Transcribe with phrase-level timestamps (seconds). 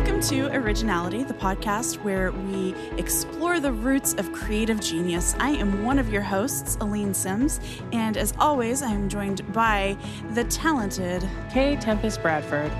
[0.00, 5.36] Welcome to Originality, the podcast where we explore the roots of creative genius.
[5.38, 7.60] I am one of your hosts, Aleen Simms,
[7.92, 9.98] and as always, I am joined by
[10.30, 11.76] the talented K.
[11.76, 12.72] Tempest Bradford.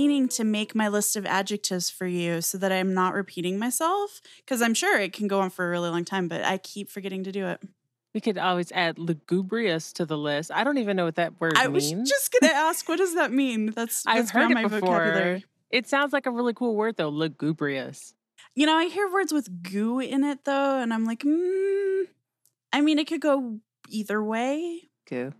[0.00, 4.22] Meaning to make my list of adjectives for you so that I'm not repeating myself
[4.38, 6.88] because I'm sure it can go on for a really long time, but I keep
[6.88, 7.60] forgetting to do it.
[8.14, 10.50] We could always add lugubrious to the list.
[10.52, 11.92] I don't even know what that word I means.
[11.92, 13.72] I was just going to ask, what does that mean?
[13.72, 14.80] That's, I've heard it my before.
[14.80, 15.44] vocabulary.
[15.70, 18.14] It sounds like a really cool word though, lugubrious.
[18.54, 22.04] You know, I hear words with goo in it though, and I'm like, mm,
[22.72, 23.60] I mean, it could go
[23.90, 24.88] either way.
[25.06, 25.34] Goo.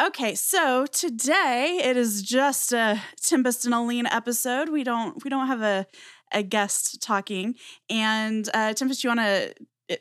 [0.00, 4.68] Okay, so today it is just a Tempest and Aleen episode.
[4.68, 5.86] We don't we don't have a
[6.30, 7.56] a guest talking.
[7.90, 9.98] And uh, Tempest, you want to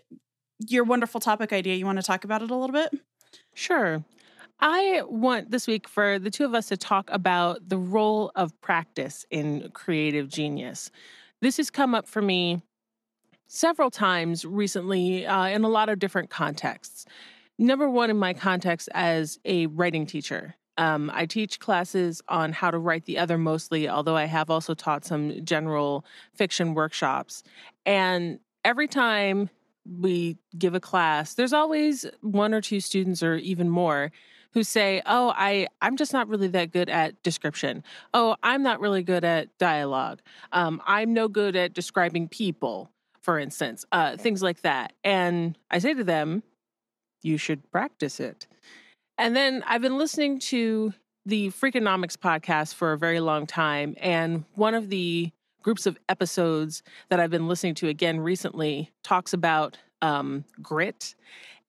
[0.68, 1.76] your wonderful topic idea?
[1.76, 2.94] You want to talk about it a little bit?
[3.56, 4.04] Sure.
[4.60, 8.60] I want this week for the two of us to talk about the role of
[8.62, 10.92] practice in creative genius.
[11.42, 12.62] This has come up for me
[13.48, 17.06] several times recently uh, in a lot of different contexts.
[17.60, 20.56] Number one, in my context as a writing teacher.
[20.78, 24.76] Um, I teach classes on how to write the other mostly, although I have also
[24.76, 26.06] taught some general
[26.36, 27.42] fiction workshops.
[27.84, 29.50] And every time
[30.00, 34.12] we give a class, there's always one or two students or even more
[34.52, 37.84] who say, "Oh, I I'm just not really that good at description.
[38.14, 40.22] Oh, I'm not really good at dialogue.
[40.52, 45.80] Um, I'm no good at describing people, for instance, uh, things like that." And I
[45.80, 46.44] say to them,
[47.22, 48.48] "You should practice it."
[49.18, 50.94] And then I've been listening to
[51.26, 56.84] the Freakonomics podcast for a very long time, and one of the groups of episodes
[57.10, 61.16] that I've been listening to again recently talks about um, grit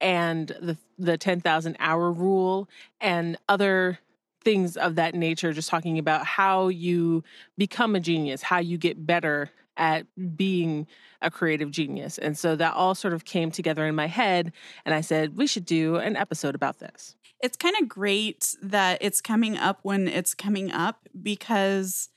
[0.00, 2.69] and the the 10,000 hour rule
[3.00, 3.99] and other
[4.43, 7.23] things of that nature just talking about how you
[7.56, 10.06] become a genius, how you get better at
[10.37, 10.87] being
[11.22, 12.19] a creative genius.
[12.19, 14.53] And so that all sort of came together in my head
[14.84, 17.16] and I said we should do an episode about this.
[17.41, 22.11] It's kind of great that it's coming up when it's coming up because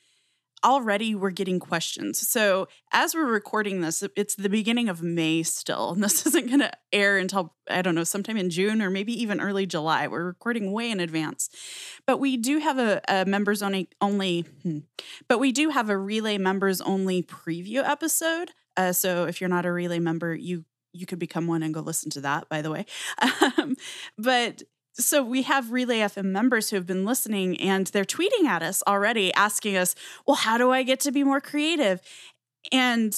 [0.63, 2.27] already we're getting questions.
[2.27, 6.59] So as we're recording this, it's the beginning of May still, and this isn't going
[6.59, 10.07] to air until I don't know, sometime in June or maybe even early July.
[10.07, 11.49] We're recording way in advance,
[12.05, 14.79] but we do have a, a members only only, hmm,
[15.27, 18.51] but we do have a relay members only preview episode.
[18.77, 21.79] Uh, so if you're not a relay member, you you could become one and go
[21.79, 22.49] listen to that.
[22.49, 22.85] By the way,
[23.57, 23.75] um,
[24.17, 24.63] but
[24.93, 28.83] so we have Relay FM members who have been listening and they're tweeting at us
[28.87, 32.01] already asking us, "Well, how do I get to be more creative?"
[32.71, 33.15] And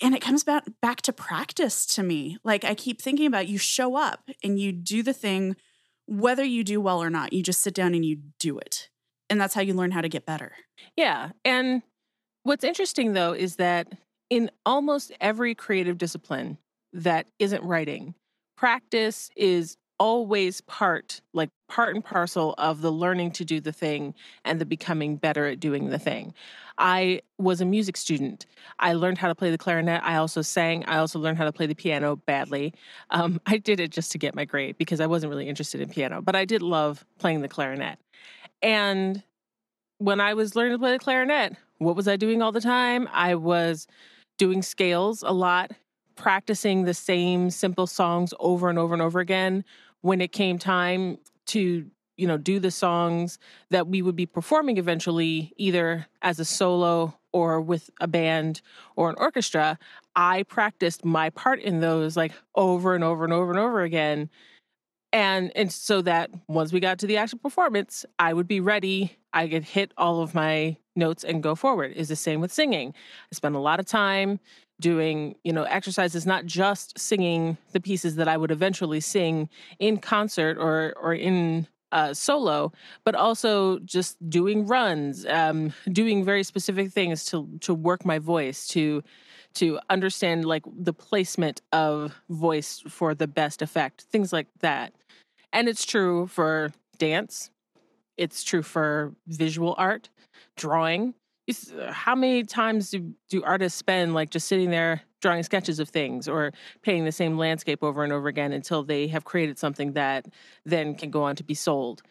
[0.00, 2.38] and it comes back back to practice to me.
[2.44, 5.56] Like I keep thinking about you show up and you do the thing
[6.06, 7.32] whether you do well or not.
[7.32, 8.90] You just sit down and you do it.
[9.28, 10.52] And that's how you learn how to get better.
[10.96, 11.30] Yeah.
[11.44, 11.82] And
[12.44, 13.92] what's interesting though is that
[14.30, 16.58] in almost every creative discipline
[16.92, 18.14] that isn't writing,
[18.56, 24.14] practice is always part, like part and parcel of the learning to do the thing
[24.44, 26.34] and the becoming better at doing the thing.
[26.78, 28.46] I was a music student.
[28.78, 30.02] I learned how to play the clarinet.
[30.02, 30.84] I also sang.
[30.84, 32.74] I also learned how to play the piano badly.
[33.10, 35.88] Um, I did it just to get my grade because I wasn't really interested in
[35.88, 37.98] piano, but I did love playing the clarinet.
[38.62, 39.22] And
[39.98, 43.08] when I was learning to play the clarinet, what was I doing all the time?
[43.12, 43.86] I was
[44.38, 45.72] doing scales a lot,
[46.14, 49.64] practicing the same simple songs over and over and over again
[50.06, 51.84] when it came time to
[52.16, 53.40] you know do the songs
[53.70, 58.60] that we would be performing eventually either as a solo or with a band
[58.94, 59.76] or an orchestra
[60.14, 64.30] i practiced my part in those like over and over and over and over again.
[65.12, 69.16] And and so that once we got to the actual performance i would be ready.
[69.32, 71.92] I could hit all of my notes and go forward.
[71.92, 72.94] Is the same with singing.
[73.32, 74.40] I spent a lot of time
[74.80, 79.96] doing you know exercises not just singing the pieces that i would eventually sing in
[79.96, 82.72] concert or or in uh, solo
[83.04, 88.66] but also just doing runs um, doing very specific things to to work my voice
[88.66, 89.02] to
[89.56, 94.92] to understand like the placement of voice for the best effect things like that.
[95.52, 97.50] And it's true for dance.
[98.18, 100.10] It's true for visual art
[100.56, 101.14] drawing
[101.48, 105.88] Uh, how many times do, do artists spend like just sitting there drawing sketches of
[105.88, 106.52] things or
[106.82, 110.26] painting the same landscape over and over again until they have created something that
[110.64, 112.02] then can go on to be sold?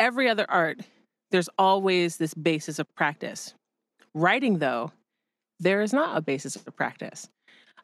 [0.00, 0.80] Every other art
[1.30, 3.52] there's always this basis of practice.
[4.14, 4.92] Writing though
[5.60, 7.28] there is not a basis of practice.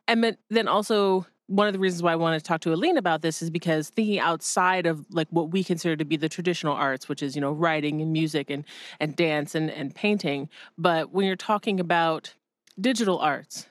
[0.07, 3.21] And then also one of the reasons why I wanted to talk to Aleen about
[3.23, 7.09] this is because thinking outside of like what we consider to be the traditional arts,
[7.09, 8.65] which is, you know, writing and music and
[9.01, 10.49] and dance and, and painting.
[10.79, 12.33] But when you're talking about
[12.81, 13.67] digital arts,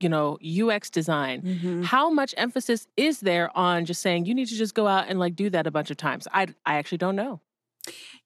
[0.00, 1.84] you know, UX design, Mhm.
[1.84, 5.18] how much emphasis is there on just saying you need to just go out and
[5.18, 6.28] like do that a bunch of times?
[6.32, 7.40] I I actually don't know.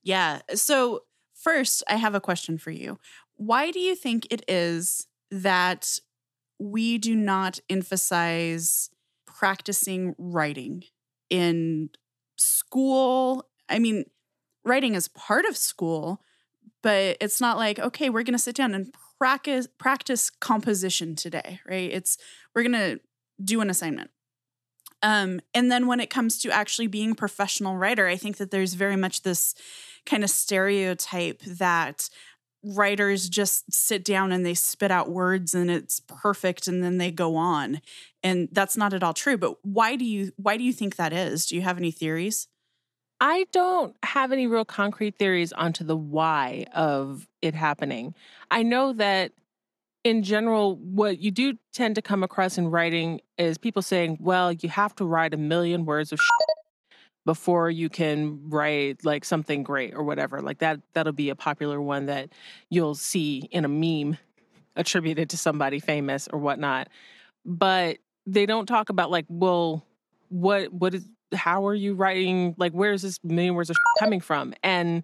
[0.02, 0.40] Yeah.
[0.54, 1.04] So,
[1.34, 2.98] first, I have a question for you.
[3.36, 5.98] Why do you think it is that
[6.60, 8.90] we do not emphasize
[9.26, 10.84] practicing writing
[11.30, 11.90] in
[12.36, 13.48] school?
[13.68, 14.04] I mean,
[14.64, 16.20] writing is part of school,
[16.82, 21.60] but it's not like, okay, we're going to sit down and practice practice composition today,
[21.66, 21.90] right?
[21.90, 22.18] It's
[22.54, 23.00] we're going to
[23.42, 24.10] do an assignment.
[25.02, 28.50] Um, and then when it comes to actually being a professional writer, I think that
[28.50, 29.54] there's very much this
[30.04, 32.10] kind of stereotype that
[32.62, 37.10] writers just sit down and they spit out words and it's perfect and then they
[37.10, 37.80] go on.
[38.22, 39.38] And that's not at all true.
[39.38, 41.46] But why do you why do you think that is?
[41.46, 42.48] Do you have any theories?
[43.20, 48.14] I don't have any real concrete theories onto the why of it happening.
[48.50, 49.32] I know that
[50.04, 54.50] in general, what you do tend to come across in writing is people saying, well,
[54.50, 56.59] you have to write a million words of shit
[57.26, 60.40] before you can write like something great or whatever.
[60.40, 62.30] Like that, that'll be a popular one that
[62.70, 64.16] you'll see in a meme
[64.76, 66.88] attributed to somebody famous or whatnot.
[67.44, 69.84] But they don't talk about like, well,
[70.28, 72.54] what, what is, how are you writing?
[72.56, 74.54] Like, where's this million words of coming from?
[74.62, 75.02] And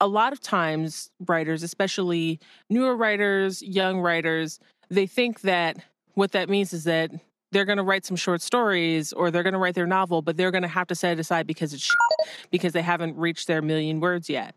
[0.00, 2.40] a lot of times, writers, especially
[2.70, 5.78] newer writers, young writers, they think that
[6.14, 7.10] what that means is that
[7.52, 10.36] they're going to write some short stories or they're going to write their novel, but
[10.36, 13.46] they're going to have to set it aside because it's shit, because they haven't reached
[13.46, 14.54] their million words yet.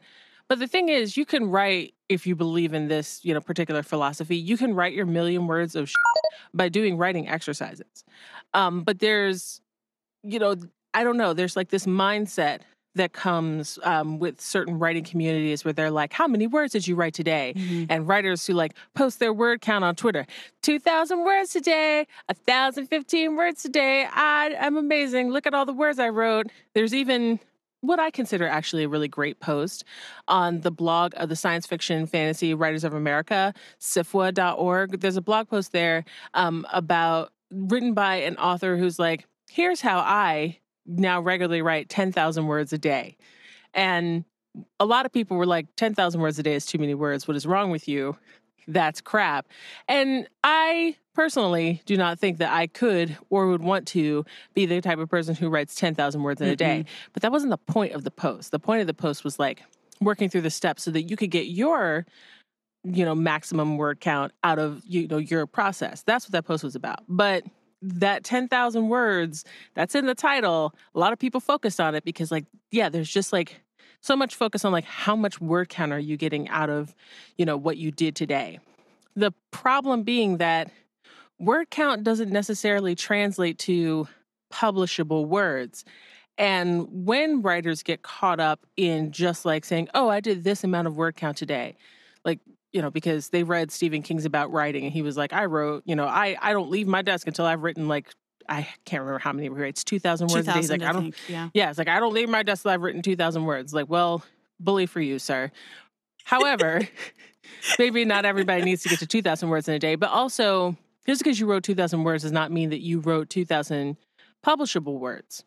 [0.47, 3.83] But the thing is, you can write if you believe in this, you know, particular
[3.83, 4.35] philosophy.
[4.35, 5.89] You can write your million words of
[6.53, 8.03] by doing writing exercises.
[8.53, 9.61] Um, but there's,
[10.23, 10.55] you know,
[10.93, 11.33] I don't know.
[11.33, 12.61] There's like this mindset
[12.95, 16.95] that comes um, with certain writing communities where they're like, "How many words did you
[16.95, 17.53] write today?"
[17.89, 20.25] And writers who like post their word count on Twitter,
[20.61, 22.07] two thousand words today,
[22.45, 24.07] thousand fifteen words today.
[24.11, 25.31] I am amazing.
[25.31, 26.47] Look at all the words I wrote.
[26.73, 27.39] There's even
[27.81, 29.83] what I consider actually a really great post
[30.27, 34.99] on the blog of the Science Fiction Fantasy Writers of America, SFWA.org.
[34.99, 36.05] There's a blog post there
[36.35, 42.47] um, about written by an author who's like, here's how I now regularly write 10,000
[42.47, 43.17] words a day.
[43.73, 44.25] And
[44.79, 47.27] a lot of people were like, 10,000 words a day is too many words.
[47.27, 48.17] What is wrong with you?
[48.67, 49.47] That's crap.
[49.87, 54.81] And I personally do not think that I could or would want to be the
[54.81, 56.85] type of person who writes 10,000 words in a day.
[57.13, 58.51] But that wasn't the point of the post.
[58.51, 59.63] The point of the post was like
[59.99, 62.05] working through the steps so that you could get your
[62.83, 66.03] you know maximum word count out of you know your process.
[66.03, 67.03] That's what that post was about.
[67.07, 67.43] But
[67.81, 69.43] that 10,000 words
[69.73, 73.09] that's in the title, a lot of people focus on it because like yeah, there's
[73.09, 73.61] just like
[74.01, 76.95] so much focus on like how much word count are you getting out of,
[77.37, 78.59] you know, what you did today.
[79.15, 80.71] The problem being that
[81.39, 84.07] word count doesn't necessarily translate to
[84.51, 85.85] publishable words.
[86.37, 90.87] And when writers get caught up in just like saying, "Oh, I did this amount
[90.87, 91.75] of word count today."
[92.25, 92.39] Like,
[92.71, 95.83] you know, because they read Stephen King's about writing and he was like, "I wrote,
[95.85, 98.09] you know, I I don't leave my desk until I've written like
[98.47, 101.03] I can't remember how many he writes, 2000 words a day." He's like, "I don't
[101.03, 101.15] think.
[101.27, 101.49] Yeah.
[101.53, 103.73] yeah, it's like I don't leave my desk until I've written two thousand words.
[103.73, 104.23] Like, well,
[104.59, 105.51] bully for you, sir.
[106.23, 106.87] However,
[107.79, 110.77] maybe not everybody needs to get to two thousand words in a day, but also
[111.05, 113.97] just because you wrote two thousand words does not mean that you wrote two thousand
[114.45, 115.43] publishable words.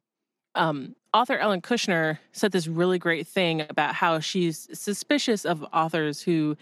[0.55, 6.23] Um, author Ellen Kushner said this really great thing about how she's suspicious of authors
[6.23, 6.57] who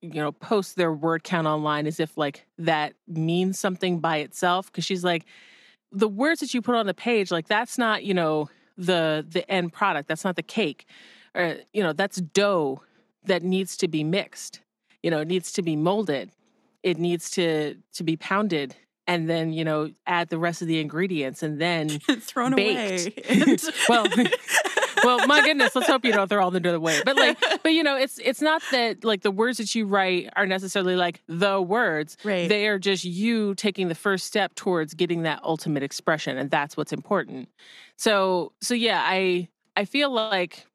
[0.00, 4.66] you know post their word count online as if like that means something by itself
[4.66, 5.24] because she's like
[5.90, 9.48] the words that you put on the page like that's not you know the the
[9.50, 10.86] end product that's not the cake
[11.34, 12.80] or you know that's dough
[13.24, 14.60] that needs to be mixed
[15.02, 16.30] you know it needs to be molded
[16.84, 18.76] it needs to to be pounded
[19.08, 21.88] and then you know add the rest of the ingredients and then
[22.20, 23.16] Thrown Baked.
[23.28, 23.40] away.
[23.40, 24.06] And- well
[25.08, 27.72] well my goodness let's hope you don't throw all the other way but like but
[27.72, 31.22] you know it's it's not that like the words that you write are necessarily like
[31.26, 32.16] the words.
[32.24, 32.48] Right.
[32.48, 36.76] they are just you taking the first step towards getting that ultimate expression and that's
[36.76, 37.48] what's important.
[37.96, 40.66] So so yeah i i feel like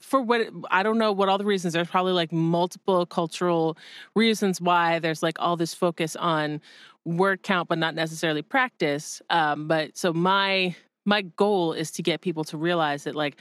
[0.00, 3.76] for what i don't know what all the reasons there's probably like multiple cultural
[4.14, 6.60] reasons why there's like all this focus on
[7.04, 9.22] word count but not necessarily practice.
[9.30, 10.74] Um but so my
[11.06, 13.36] my goal is to get people to realize that like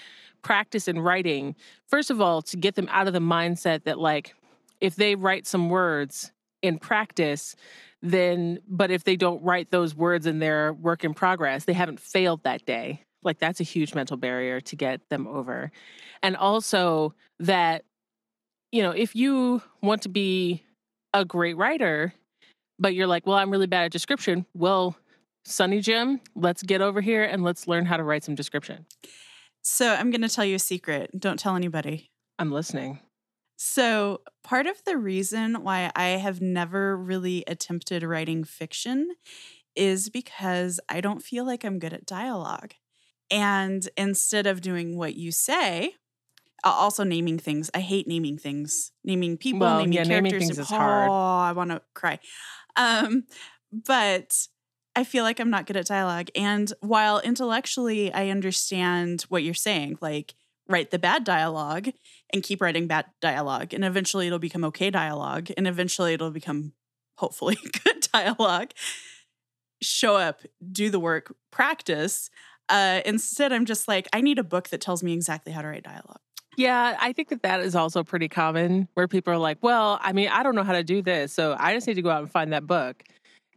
[0.46, 1.56] practice in writing
[1.88, 4.36] first of all to get them out of the mindset that like
[4.80, 7.56] if they write some words in practice,
[8.02, 12.00] then, but if they don't write those words in their work in progress, they haven't
[12.00, 13.02] failed that day.
[13.24, 15.72] Like that's a huge mental barrier to get them over.
[16.22, 17.84] And also that,
[18.72, 20.64] you know, if you want to be
[21.14, 22.14] a great writer,
[22.78, 24.46] but you're like, well, I'm really bad at description.
[24.54, 24.96] Well,
[25.46, 28.86] Sunny Jim, let's get over here and let's learn how to write some description.
[29.68, 31.10] So I'm going to tell you a secret.
[31.20, 32.12] Don't tell anybody.
[32.38, 33.00] I'm listening.
[33.58, 39.16] So, part of the reason why I have never really attempted writing fiction
[39.76, 42.76] is because I don't feel like I'm good at dialogue.
[43.32, 45.96] And instead of doing what you say,
[46.64, 47.72] also naming things.
[47.74, 50.32] I hate naming things, naming people, well, naming yeah, characters.
[50.32, 51.10] Naming things is hard.
[51.10, 52.20] Oh, I want to cry.
[52.76, 53.24] Um,
[53.72, 54.48] but
[54.96, 56.30] I feel like I'm not good at dialogue.
[56.36, 60.36] And while intellectually I understand what you're saying, like
[60.68, 61.90] write the bad dialogue
[62.34, 66.74] and keep writing bad dialogue, and eventually it'll become okay dialogue, and eventually it'll become
[67.18, 68.72] hopefully good dialogue.
[69.82, 72.30] Show up, do the work, practice.
[72.70, 75.68] Uh, instead, I'm just like, I need a book that tells me exactly how to
[75.68, 76.20] write dialogue.
[76.58, 80.14] Yeah, I think that that is also pretty common where people are like, well, I
[80.14, 81.34] mean, I don't know how to do this.
[81.34, 83.04] So I just need to go out and find that book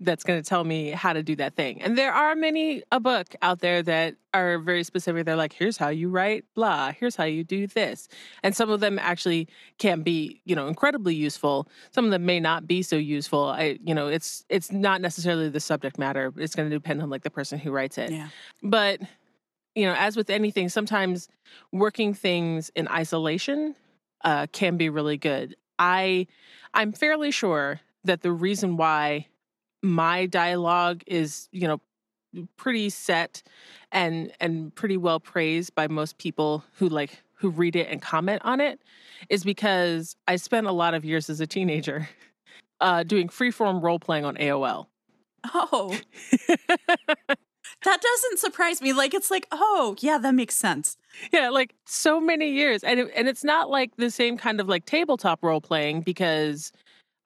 [0.00, 1.82] that's going to tell me how to do that thing.
[1.82, 5.26] And there are many a book out there that are very specific.
[5.26, 8.08] They're like, here's how you write blah, here's how you do this.
[8.42, 11.68] And some of them actually can be, you know, incredibly useful.
[11.90, 13.44] Some of them may not be so useful.
[13.44, 16.32] I, you know, it's it's not necessarily the subject matter.
[16.36, 18.10] It's going to depend on like the person who writes it.
[18.10, 18.28] Yeah.
[18.62, 19.00] But
[19.74, 21.28] you know, as with anything, sometimes
[21.72, 23.74] working things in isolation
[24.24, 25.56] uh, can be really good.
[25.78, 26.26] I
[26.74, 29.26] I'm fairly sure that the reason why
[29.82, 31.80] my dialogue is, you know,
[32.56, 33.42] pretty set
[33.90, 38.42] and and pretty well praised by most people who like who read it and comment
[38.44, 38.80] on it
[39.30, 42.08] is because I spent a lot of years as a teenager
[42.80, 44.86] uh, doing freeform role playing on AOL.
[45.54, 45.96] Oh.
[46.48, 47.36] that
[47.84, 48.92] doesn't surprise me.
[48.92, 50.96] Like it's like, oh, yeah, that makes sense.
[51.32, 52.82] Yeah, like so many years.
[52.82, 56.72] And it, and it's not like the same kind of like tabletop role playing because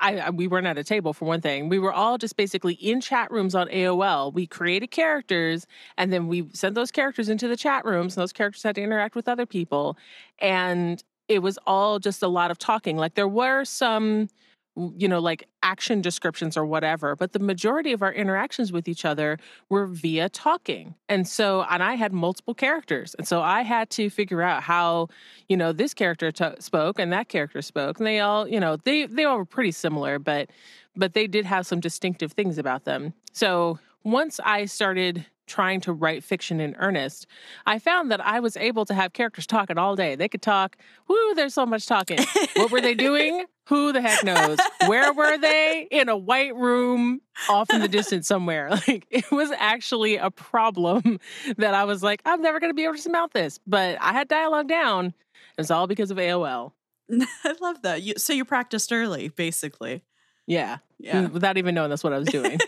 [0.03, 1.69] I, I, we weren't at a table for one thing.
[1.69, 4.35] We were all just basically in chat rooms on AOL.
[4.35, 5.67] We created characters
[5.97, 8.17] and then we sent those characters into the chat rooms.
[8.17, 9.97] And those characters had to interact with other people.
[10.41, 12.97] And it was all just a lot of talking.
[12.97, 14.29] Like there were some
[14.77, 17.15] you know, like action descriptions or whatever.
[17.15, 19.39] But the majority of our interactions with each other
[19.69, 20.95] were via talking.
[21.09, 23.15] And so, and I had multiple characters.
[23.17, 25.09] And so I had to figure out how,
[25.49, 27.99] you know, this character t- spoke and that character spoke.
[27.99, 30.49] And they all, you know, they, they all were pretty similar, but,
[30.97, 33.13] but they did have some distinctive things about them.
[33.33, 37.27] So once I started trying to write fiction in earnest,
[37.67, 40.15] I found that I was able to have characters talking all day.
[40.15, 40.77] They could talk.
[41.09, 42.19] Woo, there's so much talking.
[42.57, 43.45] what were they doing?
[43.69, 44.59] Who the heck knows?
[44.87, 45.87] Where were they?
[45.91, 48.71] In a white room off in the distance somewhere.
[48.89, 51.21] Like it was actually a problem
[51.57, 53.61] that I was like, I'm never going to be able to surmount this.
[53.67, 55.15] But I had dialogue down.
[55.57, 56.73] It's all because of AOL.
[57.11, 58.03] I love that.
[58.03, 60.03] You, so you practiced early, basically.
[60.47, 60.79] Yeah.
[60.99, 61.29] Yeah.
[61.29, 62.59] Without even knowing that's what I was doing.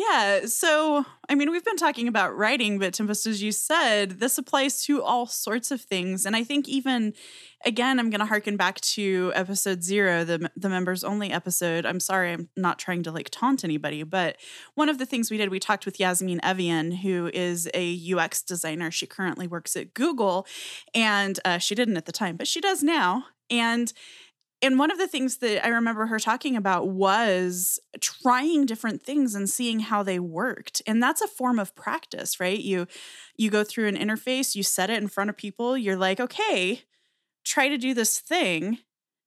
[0.00, 0.46] Yeah.
[0.46, 4.82] So, I mean, we've been talking about writing, but Tempest, as you said, this applies
[4.84, 6.24] to all sorts of things.
[6.24, 7.12] And I think even,
[7.66, 11.84] again, I'm going to harken back to episode zero, the, the members only episode.
[11.84, 14.38] I'm sorry, I'm not trying to like taunt anybody, but
[14.74, 18.40] one of the things we did, we talked with Yasmine Evjen, who is a UX
[18.40, 18.90] designer.
[18.90, 20.46] She currently works at Google,
[20.94, 23.26] and uh, she didn't at the time, but she does now.
[23.50, 23.92] And
[24.62, 29.34] and one of the things that I remember her talking about was trying different things
[29.34, 30.82] and seeing how they worked.
[30.86, 32.58] And that's a form of practice, right?
[32.60, 32.86] You
[33.36, 36.82] you go through an interface, you set it in front of people, you're like, "Okay,
[37.44, 38.78] try to do this thing."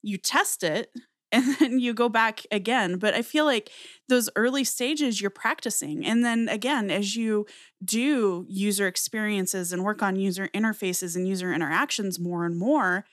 [0.01, 0.91] You test it,
[1.31, 2.97] and then you go back again.
[2.97, 3.71] But I feel like
[4.09, 6.05] those early stages you're practicing.
[6.05, 7.45] And then again, as you
[7.83, 13.05] do user experiences and work on user interfaces and user interactions more and more,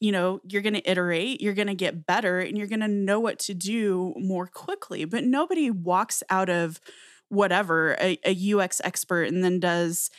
[0.00, 2.88] you know, you're going to iterate, you're going to get better, and you're going to
[2.88, 5.04] know what to do more quickly.
[5.04, 6.80] But nobody walks out of
[7.28, 10.10] whatever, a, a UX expert, and then does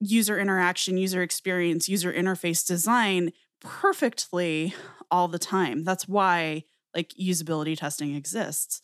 [0.00, 4.74] user interaction, user experience, user interface design perfectly
[5.10, 5.84] all the time.
[5.84, 6.64] That's why
[6.94, 8.82] like usability testing exists.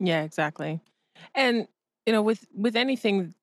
[0.00, 0.80] Yeah, exactly.
[1.34, 1.66] And
[2.04, 3.34] you know, with with anything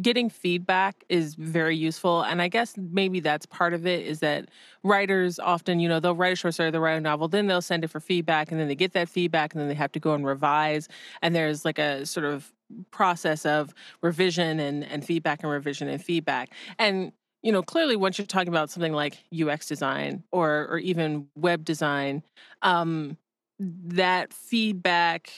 [0.00, 4.48] getting feedback is very useful and i guess maybe that's part of it is that
[4.84, 7.60] writers often you know they'll write a short story they'll write a novel then they'll
[7.60, 9.98] send it for feedback and then they get that feedback and then they have to
[9.98, 10.88] go and revise
[11.22, 12.52] and there's like a sort of
[12.92, 18.16] process of revision and, and feedback and revision and feedback and you know clearly once
[18.16, 22.22] you're talking about something like ux design or or even web design
[22.62, 23.16] um
[23.58, 25.32] that feedback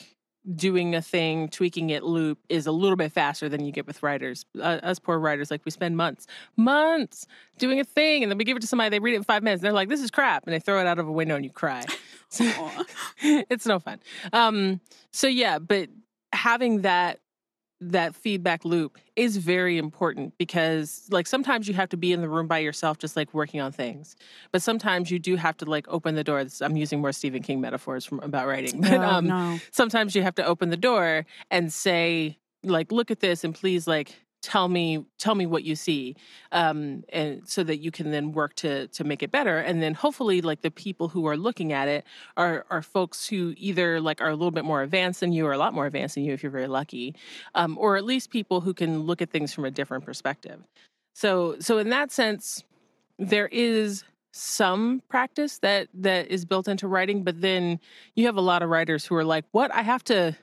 [0.56, 4.02] doing a thing, tweaking it loop is a little bit faster than you get with
[4.02, 4.44] writers.
[4.58, 7.26] Uh, us poor writers, like we spend months, months
[7.58, 9.42] doing a thing, and then we give it to somebody, they read it in five
[9.42, 11.36] minutes, and they're like, "This is crap," and they throw it out of a window,
[11.36, 11.84] and you cry.
[12.32, 12.50] So,
[13.22, 14.00] it's no fun.
[14.32, 14.80] Um,
[15.10, 15.90] so yeah, but
[16.32, 17.20] having that
[17.90, 22.28] that feedback loop is very important because like sometimes you have to be in the
[22.28, 24.14] room by yourself just like working on things
[24.52, 27.60] but sometimes you do have to like open the door i'm using more stephen king
[27.60, 29.58] metaphors from about writing but Oh, um no.
[29.72, 33.88] sometimes you have to open the door and say like look at this and please
[33.88, 36.16] like tell me tell me what you see
[36.50, 39.94] um and so that you can then work to to make it better and then
[39.94, 42.04] hopefully like the people who are looking at it
[42.36, 45.52] are are folks who either like are a little bit more advanced than you or
[45.52, 47.14] a lot more advanced than you if you're very lucky
[47.54, 50.60] um or at least people who can look at things from a different perspective.
[51.14, 52.64] So so in that sense
[53.18, 57.78] there is some practice that that is built into writing but then
[58.16, 59.72] you have a lot of writers who are like what?
[59.72, 60.36] I have to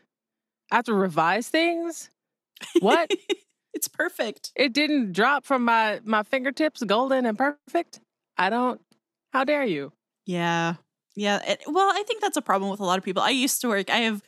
[0.72, 2.10] i have to revise things?
[2.80, 3.12] What
[3.74, 4.52] it's perfect.
[4.56, 8.00] it didn't drop from my my fingertips golden and perfect
[8.38, 8.82] i don't
[9.34, 9.92] how dare you
[10.26, 10.76] Yeah.
[11.16, 11.40] Yeah.
[11.46, 13.22] It, well, I think that's a problem with a lot of people.
[13.22, 14.22] I used to work, I have,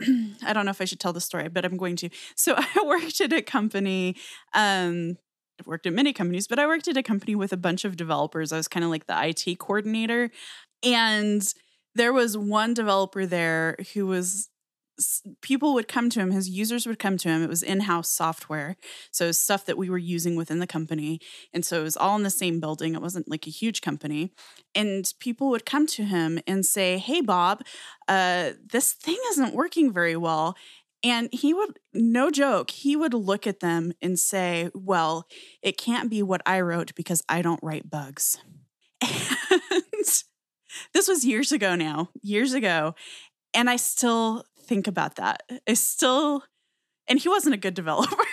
[0.44, 2.10] I don't know if I should tell the story, but I'm going to.
[2.36, 4.16] So I worked at a company.
[4.54, 5.16] Um,
[5.60, 7.96] I've worked at many companies, but I worked at a company with a bunch of
[7.96, 8.52] developers.
[8.52, 10.30] I was kind of like the IT coordinator.
[10.82, 11.42] And
[11.94, 14.48] there was one developer there who was
[15.42, 18.76] people would come to him his users would come to him it was in-house software
[19.10, 21.20] so stuff that we were using within the company
[21.52, 24.32] and so it was all in the same building it wasn't like a huge company
[24.74, 27.62] and people would come to him and say hey bob
[28.08, 30.56] uh, this thing isn't working very well
[31.02, 35.26] and he would no joke he would look at them and say well
[35.62, 38.38] it can't be what i wrote because i don't write bugs.
[39.08, 40.22] And
[40.92, 42.94] this was years ago now years ago
[43.54, 45.42] and i still think about that.
[45.68, 46.42] I still
[47.08, 48.16] and he wasn't a good developer.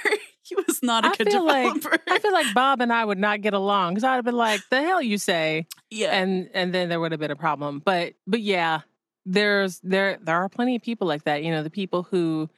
[0.45, 2.03] He was not a I good feel like- developer.
[2.09, 4.59] I feel like bob and i would not get along because i'd have been like
[4.69, 5.67] the hell you say?
[5.89, 6.09] Yeah.
[6.11, 7.79] And and then there would have been a problem.
[7.83, 8.81] But but yeah
[9.25, 12.49] there's there there are plenty of people like that you know the people who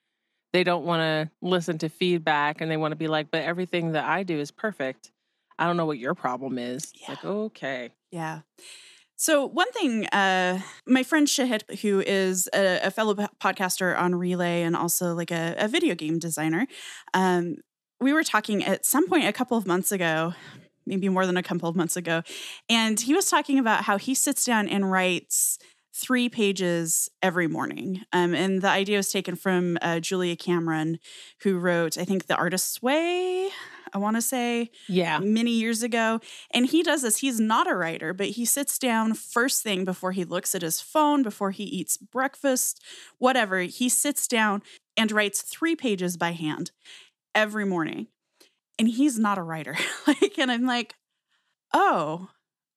[0.51, 3.91] they don't want to listen to feedback and they want to be like but everything
[3.91, 5.11] that i do is perfect.
[5.59, 6.91] I don't know what your problem is.
[6.95, 7.29] It's like Yeah.
[7.29, 7.91] okay.
[8.11, 8.39] Yeah.
[9.17, 14.63] So one thing, uh, my friend Shahid, who is a, a fellow podcaster on Relay
[14.63, 16.67] and also like a, a video game designer,
[17.13, 17.55] um,
[18.01, 20.33] we were talking at some point a couple of months ago,
[20.85, 22.23] maybe more than a couple of months ago,
[22.69, 25.57] and he was talking about how he sits down and writes
[25.95, 28.01] three pages every morning.
[28.11, 30.99] Um, and the idea was taken from uh, Julia Cameron,
[31.41, 33.49] who wrote, I think, The Artist's Way.
[33.93, 36.19] I want to say yeah many years ago.
[36.51, 37.17] And he does this.
[37.17, 40.81] He's not a writer, but he sits down first thing before he looks at his
[40.81, 42.83] phone, before he eats breakfast,
[43.17, 43.59] whatever.
[43.61, 44.61] He sits down
[44.97, 46.71] and writes three pages by hand
[47.33, 48.07] every morning.
[48.77, 49.77] And he's not a writer.
[50.07, 50.95] like, and I'm like,
[51.73, 52.29] oh,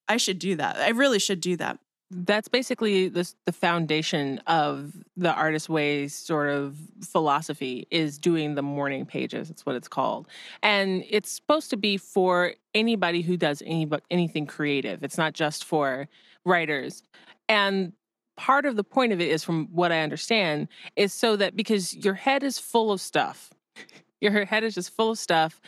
[0.08, 0.76] I should do that.
[0.76, 1.78] I really should do that.
[2.10, 8.62] That's basically the the foundation of the artist ways sort of philosophy is doing the
[8.62, 10.26] morning pages that's what it's called.
[10.62, 15.02] And it's supposed to be for anybody who does any anything creative.
[15.02, 16.08] It's not just for
[16.44, 17.02] writers.
[17.48, 17.92] And
[18.38, 21.92] part of the point of it is from what i understand is so that because
[21.96, 23.52] your head is full of stuff
[24.20, 25.60] your head is just full of stuff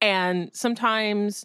[0.00, 1.44] and sometimes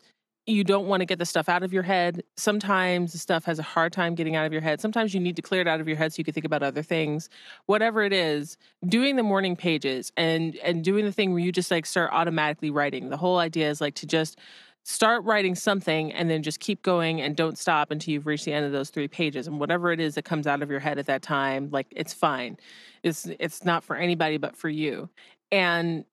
[0.50, 2.24] you don't want to get the stuff out of your head.
[2.36, 4.82] Sometimes the stuff has a hard time getting out of your head.
[4.82, 6.64] Sometimes you need to clear it out of your head so you can think about
[6.64, 7.30] other things.
[7.68, 8.58] Whatever it is,
[8.88, 12.70] doing the morning pages and and doing the thing where you just like start automatically
[12.70, 13.10] writing.
[13.10, 14.40] The whole idea is like to just
[14.84, 18.54] start writing something and then just keep going and don't stop until you've reached the
[18.54, 20.98] end of those three pages and whatever it is that comes out of your head
[20.98, 22.58] at that time like it's fine
[23.04, 25.08] it's it's not for anybody but for you
[25.52, 26.06] and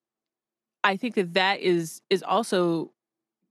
[0.85, 2.91] i think that that is is also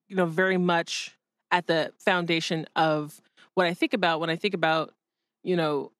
[0.08, 1.15] you know very much
[1.52, 3.22] at the foundation of
[3.54, 4.94] what i think about when i think about
[5.44, 5.91] you know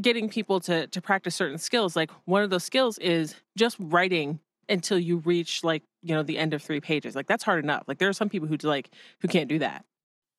[0.00, 4.40] getting people to to practice certain skills like one of those skills is just writing
[4.68, 7.84] until you reach like you know the end of three pages like that's hard enough
[7.86, 9.84] like there are some people who like who can't do that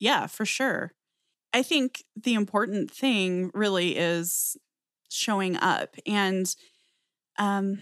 [0.00, 0.92] Yeah, for sure.
[1.52, 4.56] I think the important thing really is
[5.08, 5.96] showing up.
[6.06, 6.54] And
[7.38, 7.78] um,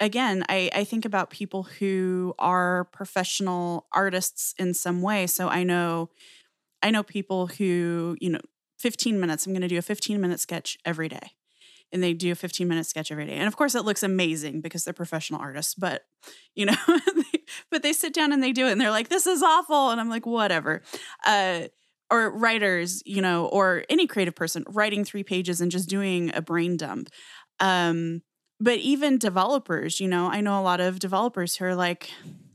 [0.00, 5.26] again, I, I think about people who are professional artists in some way.
[5.26, 6.10] So I know
[6.82, 8.40] I know people who, you know,
[8.78, 11.32] 15 minutes, I'm going to do a 15 minute sketch every day.
[11.92, 13.34] And they do a 15 minute sketch every day.
[13.34, 16.02] And of course, it looks amazing because they're professional artists, but,
[16.54, 16.76] you know,
[17.70, 19.90] but they sit down and they do it and they're like, this is awful.
[19.90, 20.82] And I'm like, whatever.
[21.24, 21.68] Uh,
[22.10, 26.42] or writers, you know, or any creative person writing three pages and just doing a
[26.42, 27.08] brain dump.
[27.60, 28.20] Um,
[28.60, 32.10] but even developers, you know, I know a lot of developers who are like,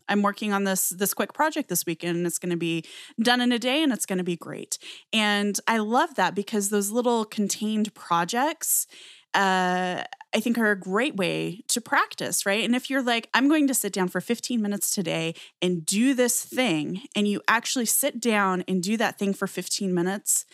[0.08, 2.84] I'm working on this this quick project this weekend and it's going to be
[3.22, 4.80] done in a day and it's going to be great.
[5.14, 8.88] And I love that because those little contained projects
[9.34, 12.64] uh, I think are a great way to practice, right?
[12.64, 16.14] And if you're like, I'm going to sit down for 15 minutes today and do
[16.14, 20.46] this thing, and you actually sit down and do that thing for 15 minutes,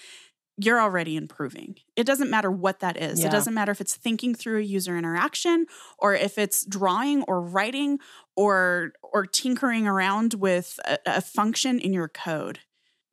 [0.57, 1.75] you're already improving.
[1.95, 3.19] It doesn't matter what that is.
[3.19, 3.27] Yeah.
[3.27, 5.65] It doesn't matter if it's thinking through a user interaction
[5.97, 7.99] or if it's drawing or writing
[8.35, 12.59] or or tinkering around with a, a function in your code.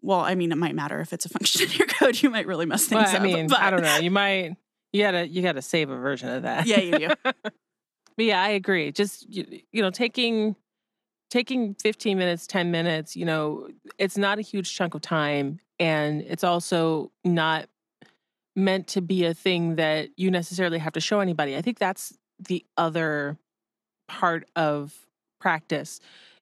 [0.01, 2.23] Well, I mean, it might matter if it's a function in your code.
[2.23, 3.21] You might really mess things well, I up.
[3.21, 3.61] I mean, but.
[3.61, 3.97] I don't know.
[3.99, 4.57] You might
[4.93, 6.67] you gotta you gotta save a version of that.
[6.67, 7.09] Yeah, you do.
[7.25, 7.45] but
[8.19, 8.93] yeah, I agree.
[8.93, 10.55] Just you, you know, taking
[11.33, 13.67] taking 15 minutes, 10 minutes, you know,
[13.97, 17.71] it's not a huge chunk of time and it's also not
[18.55, 21.57] meant to be a thing that you necessarily have to show anybody.
[21.57, 23.39] I think that's the other
[24.09, 24.95] part of
[25.41, 26.01] practice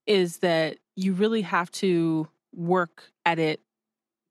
[0.09, 3.61] is that you really have to work at it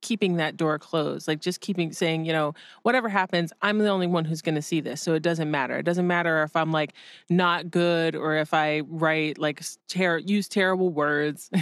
[0.02, 4.08] keeping that door closed like just keeping saying you know whatever happens i'm the only
[4.08, 5.78] one who's going to see this so it doesn't matter.
[5.78, 6.94] It doesn't matter if i'm like
[7.30, 11.50] not good or if i write like ter- use terrible words.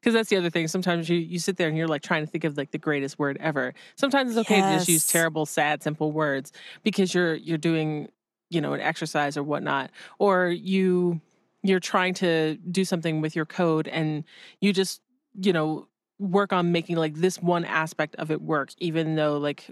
[0.00, 2.26] Because that's the other thing sometimes you you sit there and you're like trying to
[2.26, 3.74] think of like the greatest word ever.
[3.96, 4.72] Sometimes it's okay yes.
[4.72, 8.08] to just use terrible sad simple words because you're you're doing
[8.48, 11.20] you know an exercise or whatnot or you
[11.62, 14.24] you're trying to do something with your code and
[14.62, 15.02] you just
[15.38, 15.86] you know
[16.20, 19.66] work on making like this one aspect of it work, even though like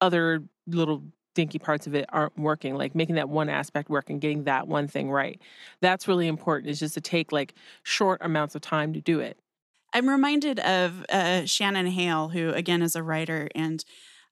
[0.00, 1.02] other little
[1.34, 4.68] dinky parts of it aren't working like making that one aspect work and getting that
[4.68, 5.40] one thing right.
[5.80, 9.38] That's really important is just to take like short amounts of time to do it.
[9.92, 13.84] I'm reminded of uh, shannon hale who again is a writer and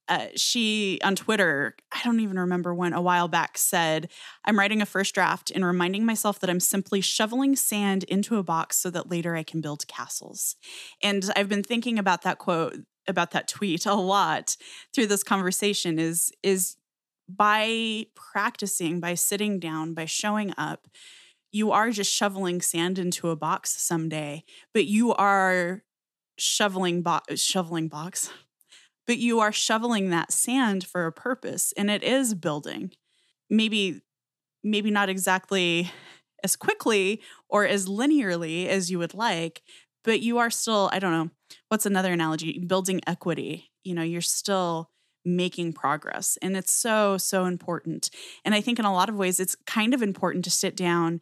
[0.08, 4.10] uh, she on Twitter, I don't even remember when, a while back said,
[4.44, 8.42] I'm writing a first draft and reminding myself that I'm simply shoveling sand into a
[8.42, 10.56] box so that later I can build castles.
[11.02, 14.56] And I've been thinking about that quote, about that tweet a lot
[14.94, 16.76] through this conversation is, is
[17.28, 20.88] by practicing, by sitting down, by showing up,
[21.52, 24.42] you are just shoveling sand into a box someday,
[24.74, 25.84] but you are
[26.38, 28.30] shoveling bo- shoveling box
[29.06, 32.92] but you are shoveling that sand for a purpose and it is building.
[33.50, 34.02] Maybe
[34.64, 35.90] maybe not exactly
[36.44, 39.62] as quickly or as linearly as you would like
[40.04, 41.30] but you are still i don't know
[41.68, 42.58] what's another analogy?
[42.58, 43.70] Building equity.
[43.84, 44.90] You know you're still
[45.24, 48.10] making progress and it's so so important.
[48.44, 51.20] And i think in a lot of ways it's kind of important to sit down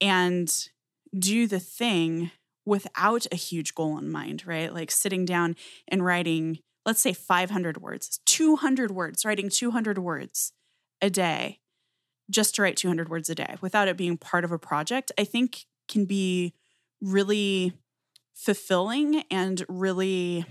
[0.00, 0.52] and
[1.16, 2.30] do the thing
[2.64, 4.72] without a huge goal in mind right?
[4.72, 5.56] Like sitting down
[5.88, 10.52] and writing let's say 500 words, 200 words, writing 200 words
[11.02, 11.58] a day
[12.30, 15.24] just to write 200 words a day without it being part of a project, I
[15.24, 16.54] think can be
[17.00, 17.72] really
[18.34, 20.44] fulfilling and really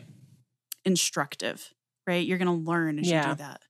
[0.85, 1.73] instructive,
[2.07, 2.25] right?
[2.25, 3.29] You're going to learn as yeah.
[3.29, 3.61] you do that.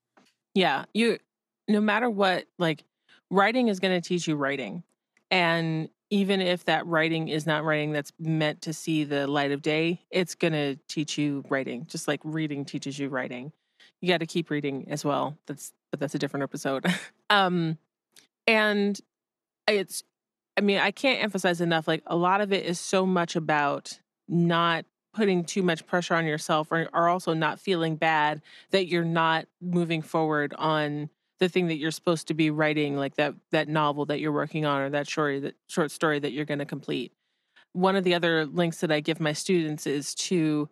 [0.54, 0.86] Yeah.
[0.94, 1.20] You,
[1.68, 2.84] no matter what, like
[3.32, 4.84] writing is going to teach you writing.
[5.32, 9.62] And even if that writing is not writing that's meant to see the light of
[9.62, 13.52] day, it's going to teach you writing, just like reading teaches you writing.
[14.00, 15.38] You got to keep reading as well.
[15.46, 16.86] That's but that's a different episode.
[17.30, 17.78] um
[18.48, 18.98] and
[19.68, 20.04] it's
[20.56, 24.00] I mean, I can't emphasize enough like a lot of it is so much about
[24.30, 29.04] not putting too much pressure on yourself or, or also not feeling bad that you're
[29.04, 33.68] not moving forward on the thing that you're supposed to be writing, like that that
[33.68, 36.66] novel that you're working on or that story that short story that you're going to
[36.66, 37.12] complete.
[37.74, 40.70] One of the other links that I give my students is to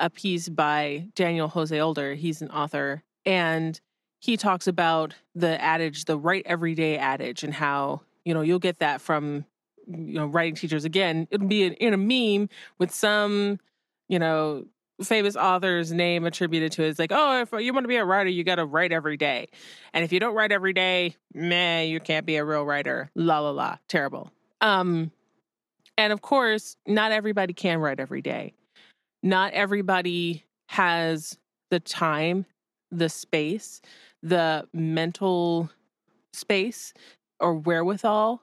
[0.00, 2.14] a piece by Daniel Jose Older.
[2.14, 3.78] He's an author and
[4.20, 8.58] he talks about the adage, the write every day adage, and how, you know, you'll
[8.58, 9.44] get that from,
[9.86, 10.84] you know, writing teachers.
[10.84, 12.48] Again, it'll be in a meme
[12.78, 13.60] with some,
[14.08, 14.66] you know,
[15.02, 16.88] famous author's name attributed to it.
[16.88, 19.16] It's like, oh, if you want to be a writer, you got to write every
[19.16, 19.48] day.
[19.92, 23.10] And if you don't write every day, meh, you can't be a real writer.
[23.14, 23.76] La la la.
[23.88, 24.30] Terrible.
[24.60, 25.10] Um,
[25.98, 28.54] and of course, not everybody can write every day.
[29.22, 31.38] Not everybody has
[31.70, 32.46] the time,
[32.90, 33.80] the space,
[34.22, 35.70] the mental
[36.32, 36.94] space
[37.40, 38.42] or wherewithal.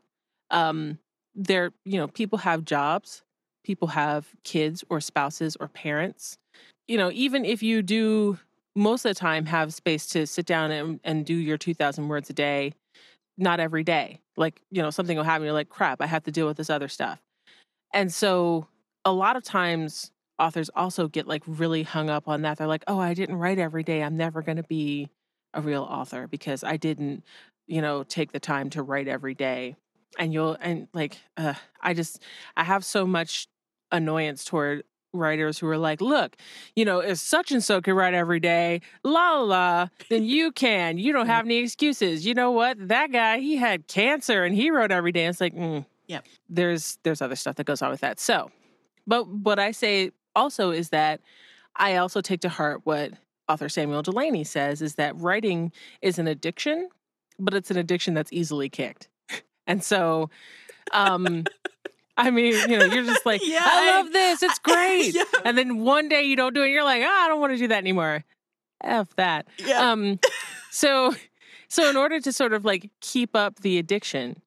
[0.52, 1.00] Um,
[1.36, 3.24] there, you know, people have jobs,
[3.64, 6.38] people have kids or spouses or parents
[6.88, 8.38] you know, even if you do
[8.76, 12.30] most of the time have space to sit down and, and do your 2000 words
[12.30, 12.74] a day,
[13.38, 14.20] not every day.
[14.36, 16.70] Like, you know, something will happen, you're like, crap, I have to deal with this
[16.70, 17.20] other stuff.
[17.94, 18.68] And so
[19.06, 22.58] a lot of times authors also get like really hung up on that.
[22.58, 24.02] They're like, oh, I didn't write every day.
[24.02, 25.10] I'm never going to be
[25.54, 27.24] a real author because I didn't,
[27.68, 29.76] you know, take the time to write every day.
[30.18, 32.22] And you'll, and like, uh, I just,
[32.58, 33.48] I have so much
[33.92, 36.36] annoyance toward writers who are like, look,
[36.76, 40.52] you know, if such and so can write every day, la la la, then you
[40.52, 40.98] can.
[40.98, 42.26] You don't have any excuses.
[42.26, 42.88] You know what?
[42.88, 45.26] That guy, he had cancer and he wrote every day.
[45.26, 46.26] It's like, mm, Yep.
[46.50, 48.20] There's there's other stuff that goes on with that.
[48.20, 48.52] So,
[49.08, 51.22] but what I say also is that
[51.76, 53.14] I also take to heart what
[53.50, 55.72] author Samuel Delany says is that writing
[56.02, 56.90] is an addiction,
[57.40, 59.10] but it's an addiction that's easily kicked.
[59.66, 60.30] And so,
[60.92, 61.46] um,
[62.18, 65.14] I mean, you know, you're just like, Yeah, I love this, it's great.
[65.16, 65.24] Yeah.
[65.46, 67.58] And then one day you don't do it, you're like, oh, I don't want to
[67.58, 68.24] do that anymore.
[68.84, 69.48] F that.
[69.58, 69.92] Yeah.
[69.92, 70.20] Um,
[70.72, 71.14] so,
[71.68, 74.42] so in order to sort of like keep up the addiction,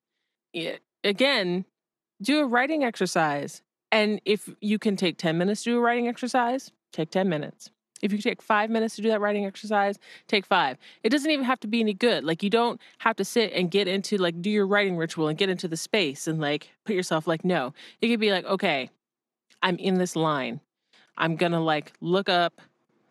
[0.55, 1.65] i- again,
[2.23, 3.63] do a writing exercise.
[3.93, 7.71] And if you can take 10 minutes to do a writing exercise, take 10 minutes.
[8.07, 10.79] If you take five minutes to do that writing exercise, take five.
[11.03, 12.25] It doesn't even have to be any good.
[12.25, 15.37] Like you don't have to sit and get into like do your writing ritual and
[15.37, 17.75] get into the space and like put yourself like, no.
[18.01, 18.91] It could be like, okay,
[19.63, 20.61] I'm in this line.
[21.19, 22.61] I'm gonna like look up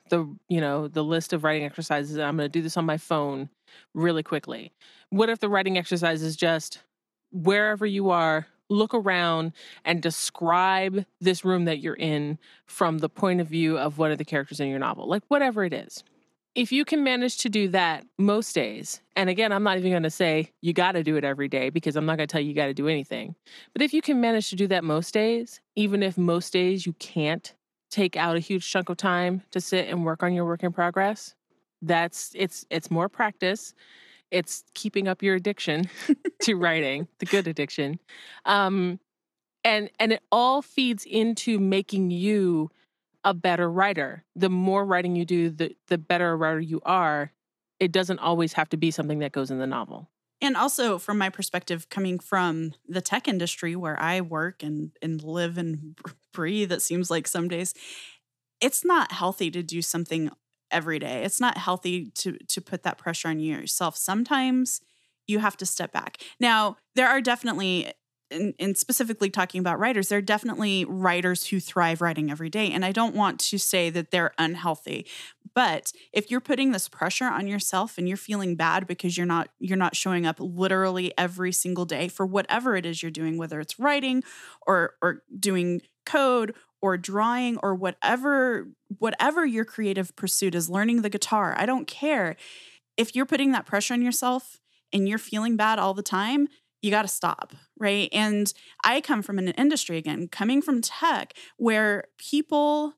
[0.09, 2.97] the you know the list of writing exercises i'm going to do this on my
[2.97, 3.49] phone
[3.93, 4.71] really quickly
[5.09, 6.83] what if the writing exercise is just
[7.31, 13.41] wherever you are look around and describe this room that you're in from the point
[13.41, 16.03] of view of one of the characters in your novel like whatever it is.
[16.55, 20.03] If you can manage to do that most days and again i'm not even going
[20.03, 22.41] to say you got to do it every day because i'm not going to tell
[22.41, 23.35] you you got to do anything
[23.73, 26.93] but if you can manage to do that most days even if most days you
[26.93, 27.53] can't
[27.89, 30.71] take out a huge chunk of time to sit and work on your work in
[30.71, 31.35] progress
[31.81, 33.73] that's it's it's more practice
[34.31, 35.89] it's keeping up your addiction
[36.41, 37.99] to writing the good addiction.
[38.45, 38.99] Um
[39.63, 42.69] and and it all feeds into making you
[43.23, 44.23] a better writer.
[44.35, 47.31] The more writing you do the the better writer you are.
[47.79, 50.09] It doesn't always have to be something that goes in the novel.
[50.41, 55.21] And also, from my perspective, coming from the tech industry where I work and and
[55.23, 55.97] live and
[56.33, 57.73] breathe, it seems like some days
[58.61, 60.31] it's not healthy to do something
[60.75, 61.23] every day.
[61.23, 63.95] It's not healthy to to put that pressure on yourself.
[63.97, 64.81] Sometimes
[65.27, 66.21] you have to step back.
[66.39, 67.91] Now, there are definitely
[68.31, 72.71] and, specifically talking about writers, there are definitely writers who thrive writing every day.
[72.71, 75.05] And I don't want to say that they're unhealthy.
[75.53, 79.49] But if you're putting this pressure on yourself and you're feeling bad because you're not
[79.59, 83.59] you're not showing up literally every single day for whatever it is you're doing, whether
[83.59, 84.23] it's writing
[84.67, 86.53] or or doing code
[86.85, 88.67] or drawing or whatever
[88.99, 92.35] whatever your creative pursuit is, learning the guitar, I don't care.
[92.95, 94.59] If you're putting that pressure on yourself
[94.93, 96.47] and you're feeling bad all the time,
[96.83, 98.07] you got to stop, right?
[98.13, 102.93] And I come from an industry again, coming from tech where people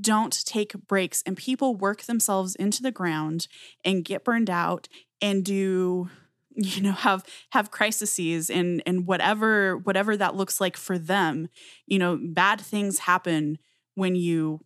[0.00, 3.48] don't take breaks and people work themselves into the ground
[3.84, 4.88] and get burned out
[5.20, 6.08] and do
[6.58, 11.48] you know have have crises and and whatever whatever that looks like for them
[11.86, 13.58] you know bad things happen
[13.94, 14.60] when you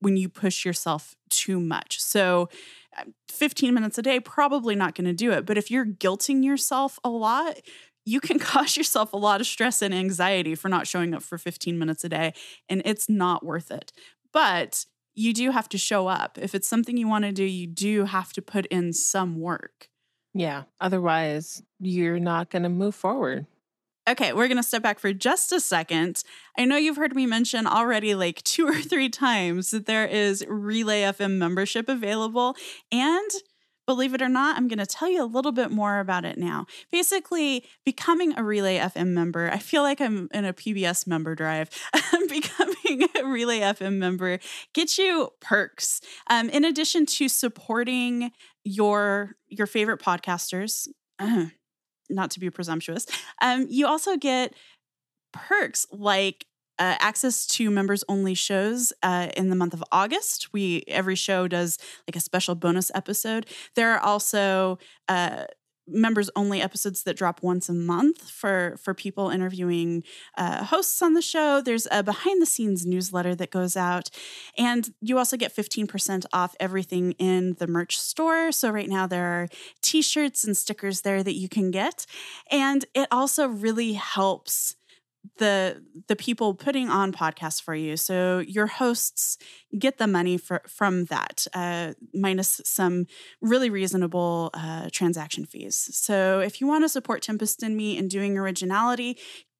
[0.00, 2.00] when you push yourself too much.
[2.00, 2.48] So
[2.96, 5.44] uh, 15 minutes a day probably not going to do it.
[5.44, 7.58] But if you're guilting yourself a lot
[8.04, 11.36] you can cause yourself a lot of stress and anxiety for not showing up for
[11.36, 12.32] 15 minutes a day
[12.68, 13.92] and it's not worth it.
[14.32, 16.38] But you do have to show up.
[16.40, 19.88] If it's something you want to do you do have to put in some work
[20.38, 23.46] yeah otherwise you're not going to move forward
[24.08, 26.24] Okay, we're going to step back for just a second.
[26.56, 30.42] I know you've heard me mention already like two or three times that there is
[30.48, 32.56] Relay FM membership available.
[32.90, 33.30] And
[33.88, 36.38] believe it or not, I'm going to tell you a little bit more about it
[36.38, 36.64] now.
[36.90, 41.68] Basically, becoming a Relay FM member, I feel like I'm in a PBS member drive.
[42.28, 44.38] becoming a Relay FM member
[44.74, 46.00] gets you perks.
[46.28, 48.30] Um, in addition to supporting
[48.64, 50.88] your your favorite podcasters,
[52.10, 53.06] not to be presumptuous,
[53.42, 54.54] um, you also get
[55.32, 56.46] perks like
[56.78, 60.52] uh, access to members only shows uh, in the month of August.
[60.52, 63.46] We every show does like a special bonus episode.
[63.74, 65.44] There are also uh,
[65.88, 70.04] members only episodes that drop once a month for for people interviewing
[70.36, 71.60] uh, hosts on the show.
[71.60, 74.10] There's a behind the scenes newsletter that goes out,
[74.56, 78.52] and you also get 15% off everything in the merch store.
[78.52, 79.48] So right now there are
[79.82, 82.06] t-shirts and stickers there that you can get,
[82.50, 84.76] and it also really helps
[85.38, 87.96] the the people putting on podcasts for you.
[87.96, 89.38] So your hosts
[89.78, 93.06] get the money for, from that, uh, minus some
[93.40, 95.90] really reasonable uh, transaction fees.
[95.92, 99.18] So if you want to support Tempest and me in doing originality,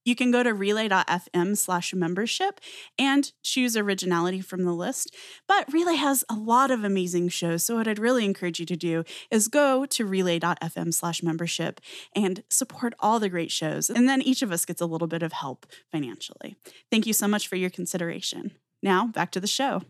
[0.08, 2.60] You can go to relay.fm slash membership
[2.98, 5.14] and choose originality from the list.
[5.46, 7.62] But Relay has a lot of amazing shows.
[7.62, 11.82] So, what I'd really encourage you to do is go to relay.fm slash membership
[12.16, 13.90] and support all the great shows.
[13.90, 16.56] And then each of us gets a little bit of help financially.
[16.90, 18.52] Thank you so much for your consideration.
[18.82, 19.82] Now, back to the show.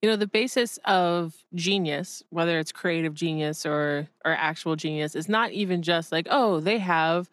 [0.00, 5.28] You know, the basis of genius, whether it's creative genius or or actual genius, is
[5.28, 7.28] not even just like, oh, they have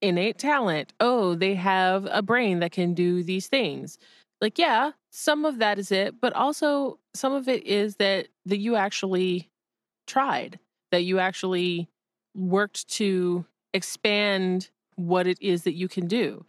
[0.00, 0.92] innate talent.
[1.00, 3.98] Oh, they have a brain that can do these things.
[4.40, 8.58] Like, yeah, some of that is it, but also some of it is that that
[8.58, 9.50] you actually
[10.06, 10.58] tried,
[10.90, 11.88] that you actually
[12.34, 16.44] worked to expand what it is that you can do.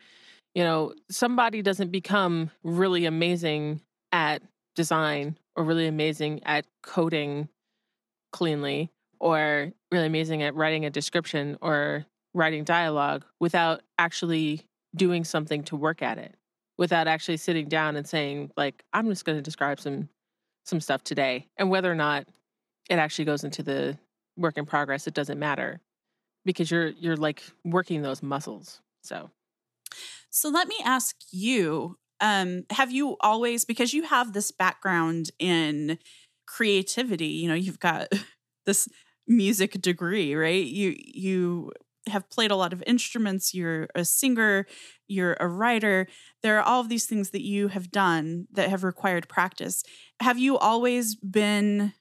[0.56, 4.42] You know, somebody doesn't become really amazing at
[4.76, 7.50] design or really amazing at coding
[8.32, 14.62] cleanly or really amazing at writing a description or writing dialogue without actually
[14.96, 16.36] doing something to work at it
[16.78, 20.10] without actually sitting down and saying like i'm just going to describe some
[20.66, 22.26] some stuff today and whether or not
[22.90, 23.98] it actually goes into the
[24.38, 25.80] work in progress it doesn't matter
[26.46, 29.30] because you're you're like working those muscles so.
[30.30, 35.98] So let me ask you um have you always because you have this background in
[36.46, 38.08] creativity you know you've got
[38.66, 38.88] this
[39.28, 40.66] music degree right?
[40.66, 41.72] You you
[42.08, 44.66] have played a lot of instruments, you're a singer,
[45.08, 46.08] you're a writer.
[46.42, 49.84] There are all of these things that you have done that have required practice.
[50.20, 51.94] Have you always been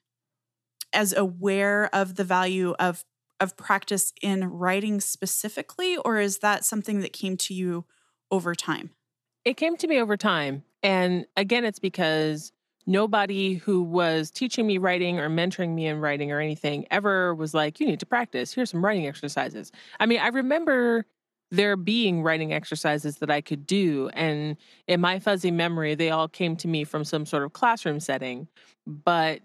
[0.92, 3.04] as aware of the value of
[3.38, 7.86] of practice in writing specifically or is that something that came to you
[8.30, 8.90] over time?
[9.46, 10.64] It came to me over time.
[10.82, 12.52] And again, it's because
[12.86, 17.54] nobody who was teaching me writing or mentoring me in writing or anything ever was
[17.54, 18.52] like, you need to practice.
[18.52, 19.70] Here's some writing exercises.
[19.98, 21.06] I mean, I remember
[21.50, 24.08] there being writing exercises that I could do.
[24.12, 28.00] And in my fuzzy memory, they all came to me from some sort of classroom
[28.00, 28.46] setting.
[28.86, 29.40] But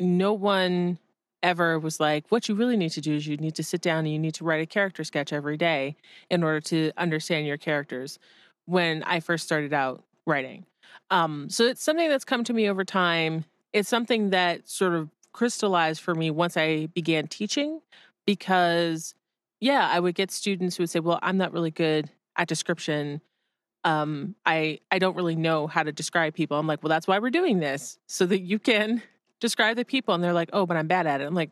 [0.00, 0.98] no one
[1.42, 4.00] ever was like, what you really need to do is you need to sit down
[4.00, 5.96] and you need to write a character sketch every day
[6.30, 8.18] in order to understand your characters
[8.64, 10.64] when I first started out writing.
[11.10, 13.44] Um, so it's something that's come to me over time.
[13.72, 17.80] It's something that sort of crystallized for me once I began teaching
[18.24, 19.14] because,
[19.60, 23.20] yeah, I would get students who would say, Well, I'm not really good at description.
[23.84, 26.58] Um, I I don't really know how to describe people.
[26.58, 29.02] I'm like, well, that's why we're doing this, so that you can
[29.40, 30.14] describe the people.
[30.14, 31.24] And they're like, oh, but I'm bad at it.
[31.24, 31.50] I'm like,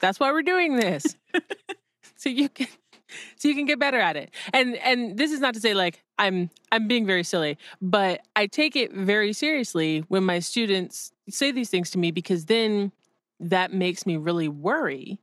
[0.00, 1.16] that's why we're doing this.
[2.16, 2.68] so you can
[3.36, 4.30] so you can get better at it.
[4.52, 8.46] And and this is not to say like I'm I'm being very silly, but I
[8.46, 12.92] take it very seriously when my students say these things to me because then
[13.40, 15.18] that makes me really worry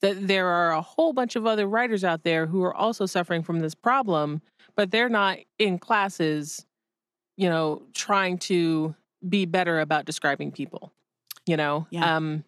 [0.00, 3.42] that there are a whole bunch of other writers out there who are also suffering
[3.42, 4.40] from this problem,
[4.76, 6.64] but they're not in classes,
[7.36, 8.94] you know, trying to
[9.28, 10.92] be better about describing people,
[11.46, 11.86] you know?
[11.90, 12.16] Yeah.
[12.16, 12.44] Um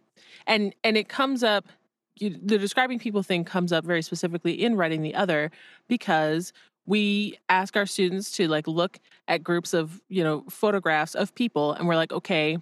[0.47, 1.67] and and it comes up
[2.21, 5.51] you, the describing people thing comes up very specifically in writing the other
[5.89, 6.53] because
[6.87, 11.73] we ask our students to like look at groups of you know photographs of people
[11.73, 12.59] and we're like okay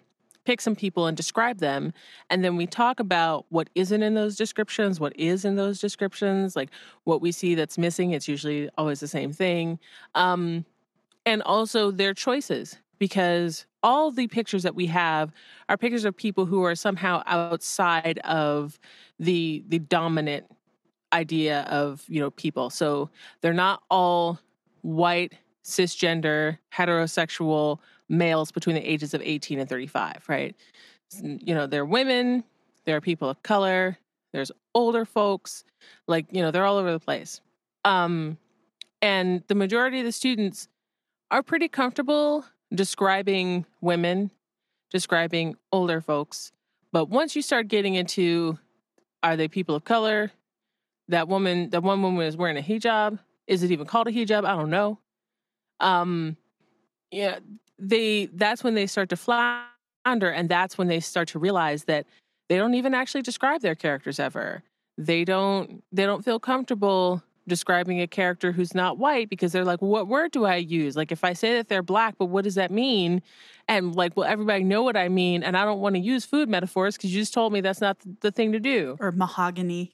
[0.49, 1.92] pick some people and describe them.
[2.31, 6.57] And then we talk about what isn't in those descriptions what is in those descriptions
[6.57, 6.71] like
[7.05, 9.79] what we see that's missing it's usually always the same thing.
[10.14, 10.64] Um,
[11.27, 15.32] and also their choices because all the pictures that we have
[15.68, 18.78] are pictures of people who are somehow outside of
[19.18, 20.46] the the dominant
[21.12, 22.70] idea of you know people.
[22.70, 23.10] So
[23.40, 24.38] they're not all
[24.82, 30.56] white cisgender heterosexual males between the ages of 18 and 35 right?
[31.22, 32.44] You know they're women
[32.84, 33.98] there are people of color
[34.32, 35.64] there's older folks
[36.06, 37.40] like you know they're all over the place.
[37.84, 38.38] Um
[39.00, 40.68] and the majority of the students
[41.30, 44.31] are pretty comfortable describing women,
[44.90, 46.52] describing older folks.
[46.92, 48.59] But once you start getting into
[49.22, 50.31] are they people of color?
[51.09, 53.18] That woman, that one woman is wearing a hijab.
[53.46, 54.44] Is it even called a hijab?
[54.44, 54.98] I don't know.
[55.81, 56.37] Um,
[57.10, 57.38] yeah,
[57.79, 62.06] they that's when they start to flounder, and that's when they start to realize that
[62.48, 64.62] they don't even actually describe their characters ever.
[64.98, 69.83] They don't they don't feel comfortable describing a character who's not white because they're like,
[69.83, 70.96] what word do I use?
[70.96, 73.23] Like, if I say that they're black, but what does that mean?
[73.67, 75.42] And like, will everybody know what I mean?
[75.42, 77.99] And I don't want to use food metaphors because you just told me that's not
[78.21, 78.96] the thing to do.
[79.01, 79.92] Or mahogany.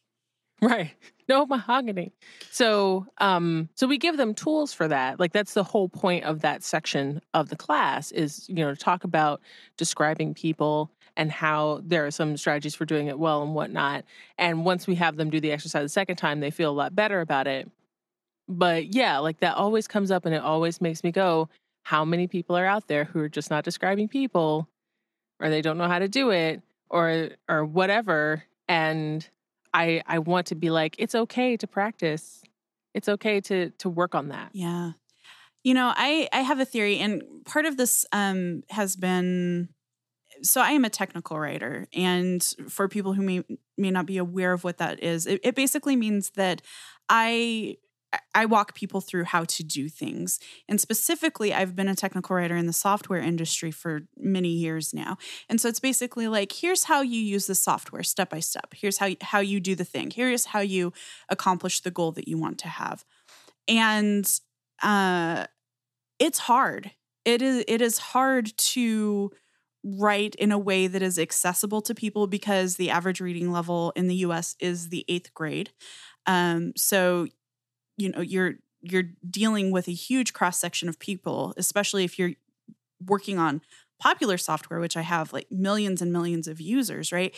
[0.60, 0.92] Right.
[1.26, 2.12] No mahogany.
[2.50, 5.18] So, um, so we give them tools for that.
[5.18, 8.76] Like that's the whole point of that section of the class is, you know, to
[8.76, 9.40] talk about
[9.78, 14.04] describing people and how there are some strategies for doing it well and whatnot.
[14.38, 16.94] And once we have them do the exercise the second time, they feel a lot
[16.94, 17.70] better about it.
[18.48, 21.48] But yeah, like that always comes up and it always makes me go,
[21.84, 24.68] how many people are out there who are just not describing people
[25.40, 29.28] or they don't know how to do it or or whatever and
[29.72, 32.42] I I want to be like it's okay to practice.
[32.94, 34.50] It's okay to to work on that.
[34.52, 34.92] Yeah.
[35.62, 39.68] You know, I I have a theory and part of this um has been
[40.42, 43.42] so I am a technical writer, and for people who may
[43.76, 46.62] may not be aware of what that is, it, it basically means that
[47.08, 47.76] I
[48.34, 50.38] I walk people through how to do things.
[50.68, 55.16] And specifically, I've been a technical writer in the software industry for many years now.
[55.48, 58.72] And so it's basically like, here's how you use the software step by step.
[58.74, 60.10] Here's how, how you do the thing.
[60.10, 60.92] Here's how you
[61.28, 63.04] accomplish the goal that you want to have.
[63.66, 64.30] And
[64.82, 65.46] uh,
[66.18, 66.92] it's hard.
[67.24, 69.30] It is it is hard to
[69.84, 74.08] write in a way that is accessible to people because the average reading level in
[74.08, 75.70] the US is the eighth grade.
[76.26, 77.26] Um, so,
[77.96, 82.32] you know, you're you're dealing with a huge cross section of people, especially if you're
[83.04, 83.62] working on
[84.00, 87.34] popular software, which I have like millions and millions of users, right?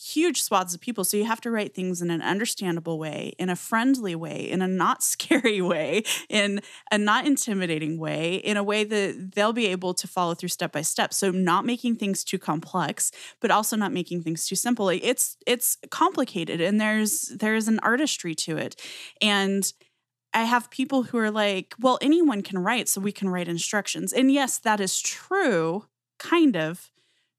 [0.00, 1.04] Huge swaths of people.
[1.04, 4.62] So you have to write things in an understandable way, in a friendly way, in
[4.62, 9.66] a not scary way, in a not intimidating way, in a way that they'll be
[9.66, 11.12] able to follow through step by step.
[11.12, 14.88] So not making things too complex, but also not making things too simple.
[14.88, 18.76] It's it's complicated and there's there's an artistry to it.
[19.20, 19.70] And
[20.32, 24.12] I have people who are like, well, anyone can write, so we can write instructions.
[24.12, 25.86] And yes, that is true,
[26.18, 26.90] kind of,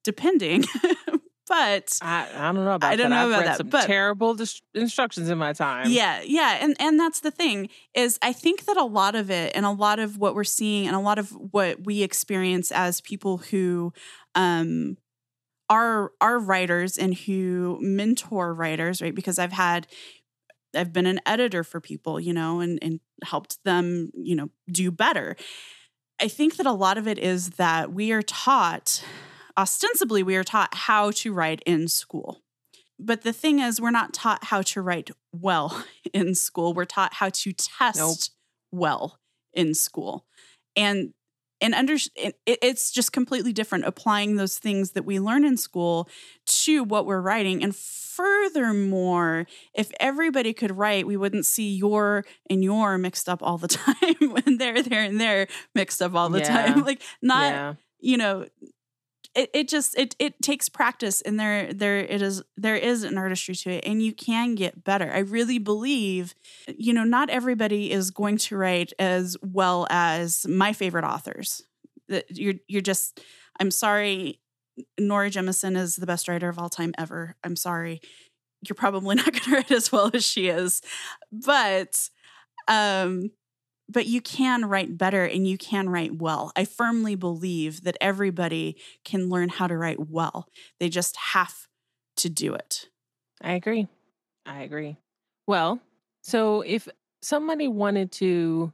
[0.03, 0.65] depending.
[1.51, 3.15] but I, I don't know about I don't that.
[3.17, 5.89] know I've about that, some but- terrible dis- instructions in my time.
[5.89, 9.51] Yeah, yeah, and and that's the thing is I think that a lot of it
[9.53, 13.01] and a lot of what we're seeing and a lot of what we experience as
[13.01, 13.91] people who
[14.33, 14.95] um
[15.69, 19.13] are are writers and who mentor writers, right?
[19.13, 19.87] Because I've had
[20.73, 24.89] I've been an editor for people, you know, and and helped them, you know, do
[24.89, 25.35] better.
[26.21, 29.03] I think that a lot of it is that we are taught
[29.57, 32.41] ostensibly we are taught how to write in school.
[32.99, 35.83] But the thing is, we're not taught how to write well
[36.13, 36.73] in school.
[36.73, 38.17] We're taught how to test Nope.
[38.71, 39.19] well
[39.53, 40.25] in school.
[40.75, 41.13] And
[41.63, 46.09] and under it, it's just completely different applying those things that we learn in school
[46.47, 47.63] to what we're writing.
[47.63, 49.45] And furthermore,
[49.75, 54.15] if everybody could write, we wouldn't see your and your mixed up all the time
[54.31, 56.65] when they're there and they're mixed up all the Yeah.
[56.73, 56.81] time.
[56.83, 57.73] Like not yeah.
[57.99, 58.47] you know
[59.33, 63.17] it, it just it it takes practice and there there it is there is an
[63.17, 65.09] artistry to it and you can get better.
[65.11, 66.35] I really believe
[66.67, 71.63] you know not everybody is going to write as well as my favorite authors.
[72.29, 73.21] You're you're just
[73.59, 74.39] i'm sorry
[74.99, 77.35] nora Jemisin is the best writer of all time ever.
[77.43, 78.01] I'm sorry.
[78.67, 80.81] You're probably not going to write as well as she is.
[81.31, 82.09] But
[82.67, 83.31] um
[83.91, 86.51] but you can write better and you can write well.
[86.55, 90.47] I firmly believe that everybody can learn how to write well.
[90.79, 91.67] They just have
[92.17, 92.89] to do it.
[93.41, 93.87] I agree.
[94.45, 94.97] I agree.
[95.47, 95.79] Well,
[96.21, 96.87] so if
[97.21, 98.73] somebody wanted to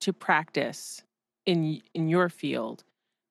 [0.00, 1.02] to practice
[1.46, 2.84] in in your field,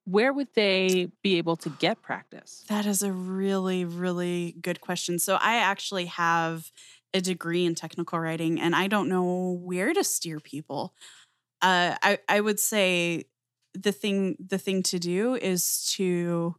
[0.06, 2.64] where would they be able to get practice?
[2.70, 5.20] That is a really, really good question.
[5.20, 6.72] So, I actually have
[7.14, 10.94] a degree in technical writing and I don't know where to steer people.
[11.62, 13.26] Uh, I, I would say
[13.74, 16.56] the thing the thing to do is to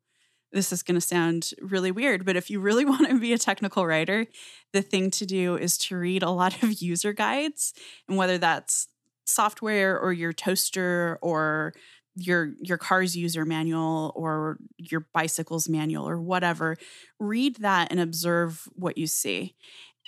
[0.52, 3.38] this is going to sound really weird, but if you really want to be a
[3.38, 4.26] technical writer,
[4.72, 7.74] the thing to do is to read a lot of user guides
[8.08, 8.88] and whether that's
[9.24, 11.74] software or your toaster or
[12.14, 16.76] your your car's user manual or your bicycle's manual or whatever
[17.20, 19.54] read that and observe what you see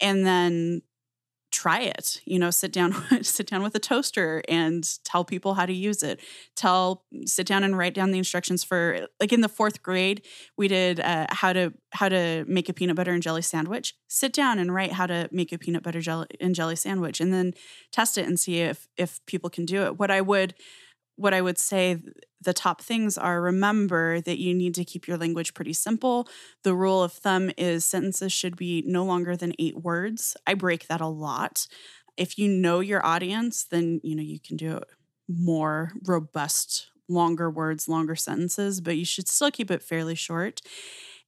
[0.01, 0.83] and then
[1.51, 5.67] try it you know sit down sit down with a toaster and tell people how
[5.67, 6.21] to use it.
[6.55, 10.25] Tell sit down and write down the instructions for like in the fourth grade
[10.57, 13.95] we did uh, how to how to make a peanut butter and jelly sandwich.
[14.09, 17.33] Sit down and write how to make a peanut butter jelly and jelly sandwich and
[17.33, 17.53] then
[17.91, 19.99] test it and see if if people can do it.
[19.99, 20.55] What i would
[21.21, 21.99] what I would say
[22.43, 26.29] the top things are remember that you need to keep your language pretty simple.
[26.63, 30.37] The rule of thumb is sentences should be no longer than eight words.
[30.47, 31.67] I break that a lot.
[32.17, 34.81] If you know your audience, then you know you can do
[35.29, 40.61] more robust, longer words, longer sentences, but you should still keep it fairly short.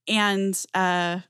[0.08, 1.20] And uh,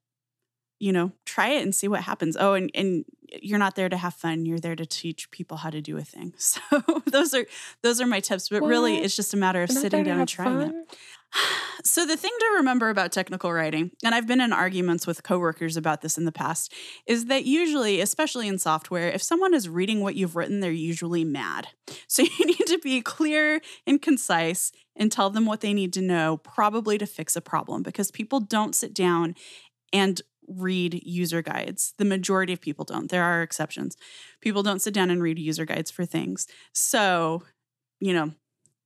[0.83, 2.37] you know, try it and see what happens.
[2.37, 3.05] Oh, and and
[3.41, 4.45] you're not there to have fun.
[4.45, 6.35] You're there to teach people how to do a thing.
[6.43, 6.61] So
[7.07, 7.47] those are
[7.83, 8.49] those are my tips.
[8.49, 10.75] But really, it's just a matter of not sitting down and trying it.
[11.85, 15.77] So the thing to remember about technical writing, and I've been in arguments with coworkers
[15.77, 16.73] about this in the past,
[17.07, 21.25] is that usually, especially in software, if someone is reading what you've written, they're usually
[21.25, 21.69] mad.
[22.07, 26.03] So you need to be clear and concise and tell them what they need to
[26.03, 29.35] know, probably to fix a problem, because people don't sit down
[29.93, 31.95] and read user guides.
[31.99, 33.11] The majority of people don't.
[33.11, 33.97] There are exceptions.
[34.41, 36.47] People don't sit down and read user guides for things.
[36.73, 37.43] So,
[38.01, 38.33] you know,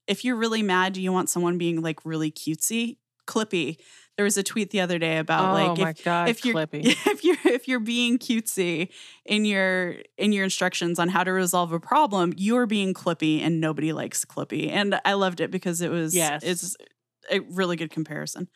[0.06, 3.78] if you're really mad, do you want someone being like really cutesy, clippy?
[4.16, 6.54] There was a tweet the other day about oh like my if, god, if you're
[6.54, 6.86] Clippy.
[7.06, 8.88] if you're if you're being cutesy
[9.26, 13.60] in your in your instructions on how to resolve a problem, you're being clippy and
[13.60, 14.70] nobody likes clippy.
[14.70, 16.42] And I loved it because it was Yes.
[16.44, 16.76] it's
[17.30, 18.48] a really good comparison.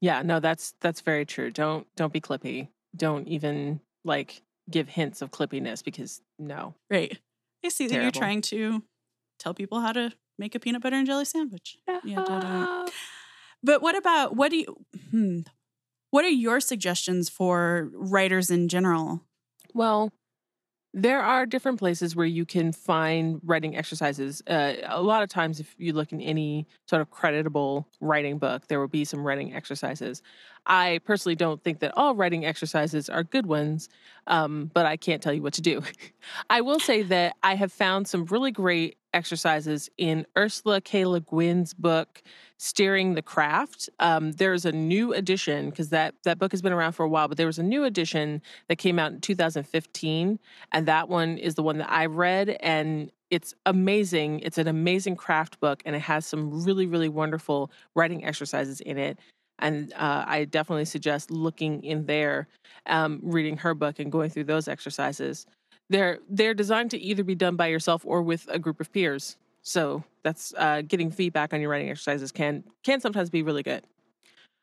[0.00, 1.50] Yeah, no, that's that's very true.
[1.50, 2.68] Don't don't be clippy.
[2.96, 6.74] Don't even like give hints of clippiness because no.
[6.90, 7.18] Right.
[7.64, 8.82] I see that you're trying to
[9.38, 11.78] tell people how to make a peanut butter and jelly sandwich.
[12.04, 12.86] Yeah, da-da.
[13.62, 14.76] But what about what do you
[15.10, 15.40] hmm,
[16.10, 19.22] what are your suggestions for writers in general?
[19.74, 20.12] Well,
[20.92, 24.42] there are different places where you can find writing exercises.
[24.46, 28.66] Uh, a lot of times, if you look in any sort of creditable writing book,
[28.66, 30.20] there will be some writing exercises.
[30.66, 33.88] I personally don't think that all writing exercises are good ones,
[34.26, 35.82] um, but I can't tell you what to do.
[36.50, 41.04] I will say that I have found some really great exercises in Ursula K.
[41.04, 42.22] Le Guin's book,
[42.58, 43.88] Steering the Craft.
[43.98, 47.28] Um, there's a new edition because that, that book has been around for a while,
[47.28, 50.38] but there was a new edition that came out in 2015.
[50.72, 52.56] And that one is the one that I read.
[52.60, 54.40] And it's amazing.
[54.40, 58.98] It's an amazing craft book, and it has some really, really wonderful writing exercises in
[58.98, 59.18] it.
[59.60, 62.48] And uh, I definitely suggest looking in there,
[62.86, 65.46] um, reading her book, and going through those exercises.
[65.90, 69.36] They're they're designed to either be done by yourself or with a group of peers.
[69.62, 73.84] So that's uh, getting feedback on your writing exercises can can sometimes be really good.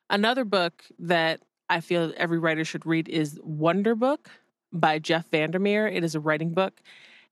[0.10, 4.28] Another book that I feel every writer should read is Wonderbook
[4.72, 5.94] by Jeff VanderMeer.
[5.94, 6.82] It is a writing book,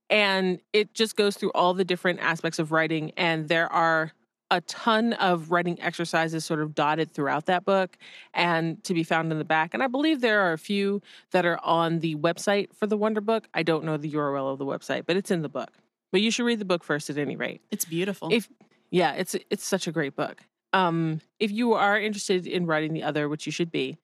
[0.10, 3.12] and it just goes through all the different aspects of writing.
[3.16, 4.12] And there are
[4.56, 7.98] a ton of writing exercises sort of dotted throughout that book
[8.34, 9.74] and to be found in the back.
[9.74, 11.02] And I believe there are a few
[11.32, 13.46] that are on the website for the Wonderbook.
[13.54, 15.72] I don't know the URL of the website, but it's in the book.
[16.14, 17.62] But you should read the book first at any rate.
[17.70, 18.30] It's beautiful.
[18.32, 18.48] If
[18.90, 20.42] yeah, it's it's such a great book.
[20.72, 23.98] Um, if you are interested in writing the other, which you should be,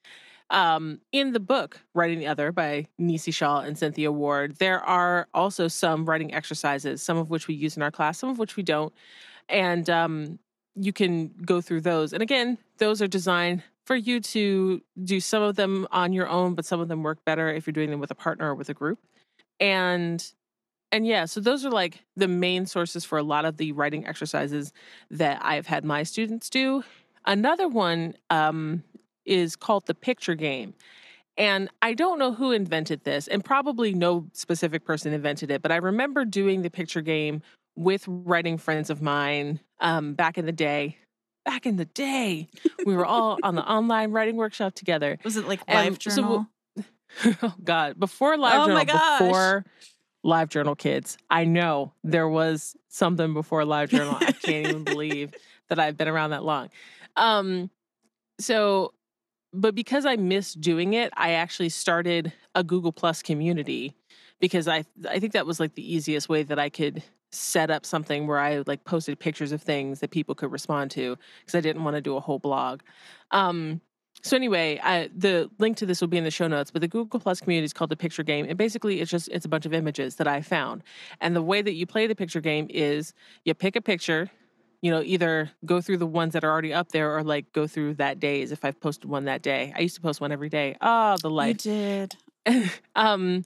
[0.49, 5.29] um, in the book "Writing the Other" by Nisi Shawl and Cynthia Ward, there are
[5.33, 8.57] also some writing exercises, some of which we use in our class, some of which
[8.57, 8.93] we don't,
[9.51, 10.39] and um,
[10.75, 12.13] you can go through those.
[12.13, 16.55] And again, those are designed for you to do some of them on your own,
[16.55, 18.69] but some of them work better if you're doing them with a partner or with
[18.69, 18.99] a group.
[19.59, 20.25] And
[20.93, 24.05] and yeah, so those are like the main sources for a lot of the writing
[24.05, 24.73] exercises
[25.09, 26.83] that I've had my students do.
[27.25, 28.83] Another one um,
[29.25, 30.73] is called the picture game.
[31.37, 35.71] And I don't know who invented this, and probably no specific person invented it, but
[35.71, 37.41] I remember doing the picture game
[37.75, 40.97] with writing friends of mine um, back in the day.
[41.43, 42.47] Back in the day,
[42.85, 45.17] we were all on the online writing workshop together.
[45.23, 46.47] was it like live so journal?
[47.41, 49.19] oh God, before live Oh journal, my gosh.
[49.19, 49.65] before
[50.23, 54.21] LiveJournal kids, I know there was something before LiveJournal.
[54.21, 55.33] I can't even believe
[55.69, 56.69] that I've been around that long.
[57.15, 57.71] Um,
[58.39, 58.93] so,
[59.51, 63.95] but because I missed doing it, I actually started a Google Plus community
[64.39, 67.01] because I I think that was like the easiest way that I could
[67.31, 71.17] set up something where I like posted pictures of things that people could respond to
[71.39, 72.81] because I didn't want to do a whole blog.
[73.31, 73.81] Um,
[74.23, 76.69] so anyway, I, the link to this will be in the show notes.
[76.69, 79.45] But the Google Plus community is called the Picture Game, and basically, it's just it's
[79.45, 80.83] a bunch of images that I found.
[81.21, 83.13] And the way that you play the picture game is
[83.45, 84.29] you pick a picture,
[84.81, 87.65] you know, either go through the ones that are already up there, or like go
[87.65, 88.51] through that days.
[88.51, 90.75] If I've posted one that day, I used to post one every day.
[90.81, 91.65] Oh, the life.
[91.65, 92.07] you
[92.45, 92.71] did.
[92.95, 93.45] um,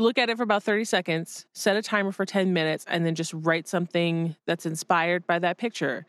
[0.00, 3.14] look at it for about 30 seconds, set a timer for 10 minutes, and then
[3.14, 6.06] just write something that's inspired by that picture.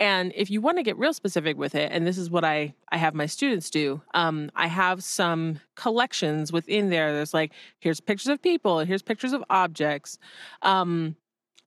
[0.00, 2.74] And if you want to get real specific with it, and this is what I,
[2.90, 7.12] I have my students do, um, I have some collections within there.
[7.12, 10.18] There's like, here's pictures of people, here's pictures of objects.
[10.62, 11.14] Um,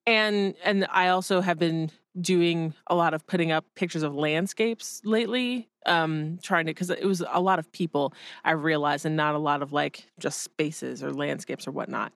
[0.06, 5.02] and and I also have been doing a lot of putting up pictures of landscapes
[5.04, 8.14] lately, um, trying to because it was a lot of people
[8.44, 12.14] I realized, and not a lot of like just spaces or landscapes or whatnot.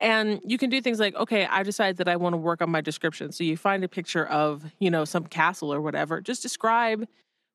[0.00, 2.70] And you can do things like, okay, I decided that I want to work on
[2.70, 3.32] my description.
[3.32, 6.20] So you find a picture of, you know, some castle or whatever.
[6.20, 7.08] Just describe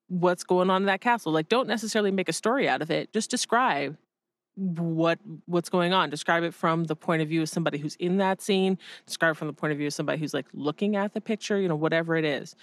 [0.08, 1.32] what's going on in that castle.
[1.32, 3.14] Like, don't necessarily make a story out of it.
[3.14, 3.98] Just describe
[4.56, 6.10] what what's going on.
[6.10, 8.78] Describe it from the point of view of somebody who's in that scene.
[9.06, 11.60] Describe it from the point of view of somebody who's like looking at the picture
[11.60, 12.56] you know whatever it is.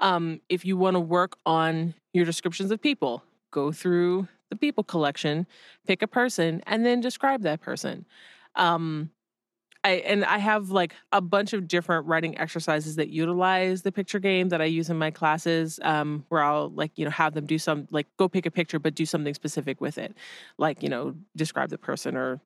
[0.00, 4.84] Um, if you want to work on your descriptions of people go through the people
[4.84, 5.46] collection
[5.86, 8.04] pick a person and then describe that person.
[8.54, 9.10] Um,
[9.84, 14.18] I, and I have like a bunch of different writing exercises that utilize the picture
[14.18, 17.46] game that I use in my classes, um, where I'll like you know have them
[17.46, 20.16] do some like go pick a picture, but do something specific with it,
[20.58, 22.40] like you know describe the person or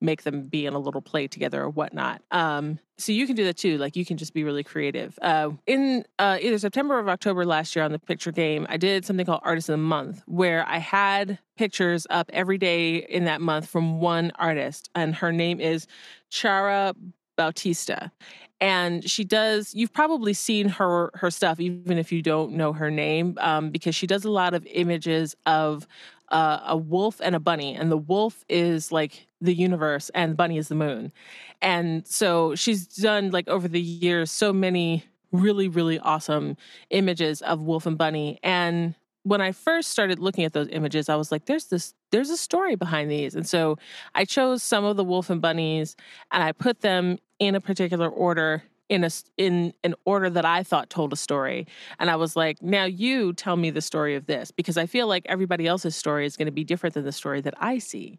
[0.00, 2.22] make them be in a little play together or whatnot.
[2.30, 3.78] Um, so you can do that too.
[3.78, 5.18] Like you can just be really creative.
[5.22, 9.04] Uh, in uh, either September or October last year on the picture game, I did
[9.04, 13.40] something called Artist of the Month, where I had pictures up every day in that
[13.40, 15.86] month from one artist, and her name is
[16.30, 16.94] Chiara
[17.36, 18.10] Bautista.
[18.60, 19.72] And she does.
[19.72, 23.94] You've probably seen her her stuff, even if you don't know her name, um, because
[23.94, 25.86] she does a lot of images of
[26.30, 30.58] uh, a wolf and a bunny, and the wolf is like the universe, and bunny
[30.58, 31.12] is the moon.
[31.60, 36.56] And so she's done like over the years so many really really awesome
[36.88, 38.94] images of wolf and bunny and
[39.28, 42.36] when I first started looking at those images, I was like, there's this, there's a
[42.36, 43.34] story behind these.
[43.34, 43.76] And so
[44.14, 45.96] I chose some of the wolf and bunnies
[46.32, 50.62] and I put them in a particular order in a in an order that I
[50.62, 51.66] thought told a story.
[51.98, 55.06] And I was like, now you tell me the story of this because I feel
[55.06, 58.18] like everybody else's story is going to be different than the story that I see.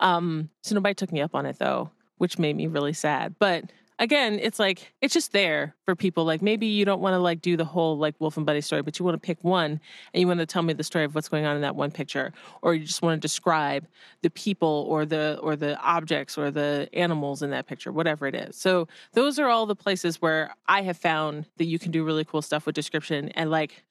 [0.00, 3.34] Um, so nobody took me up on it though, which made me really sad.
[3.38, 3.64] But
[3.98, 6.24] again, it's like it's just there for people.
[6.24, 8.82] Like maybe you don't want to like do the whole like Wolf and Bunny story,
[8.82, 9.80] but you want to pick one
[10.12, 11.90] and you want to tell me the story of what's going on in that one
[11.90, 12.32] picture,
[12.62, 13.86] or you just want to describe
[14.22, 18.34] the people or the or the objects or the animals in that picture, whatever it
[18.34, 18.56] is.
[18.56, 22.24] So those are all the places where I have found that you can do really
[22.24, 23.84] cool stuff with description and like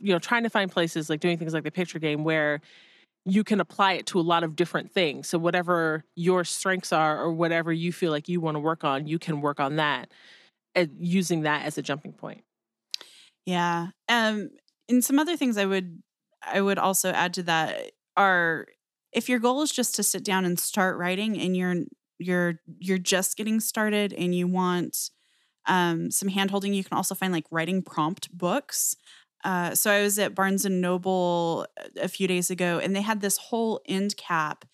[0.00, 2.60] you know trying to find places like doing things like the picture game where
[3.28, 5.28] you can apply it to a lot of different things.
[5.28, 9.06] So whatever your strengths are or whatever you feel like you want to work on,
[9.06, 10.10] you can work on that
[10.74, 12.42] and using that as a jumping point.
[13.44, 13.88] Yeah.
[14.08, 14.50] Um
[14.88, 16.02] and some other things I would
[16.42, 18.66] I would also add to that are
[19.12, 21.76] if your goal is just to sit down and start writing and you're
[22.18, 25.10] you're you're just getting started and you want
[25.66, 28.96] um, some handholding, you can also find like writing prompt books.
[29.44, 31.66] Uh, so I was at Barnes and Noble
[32.00, 34.64] a few days ago, and they had this whole end cap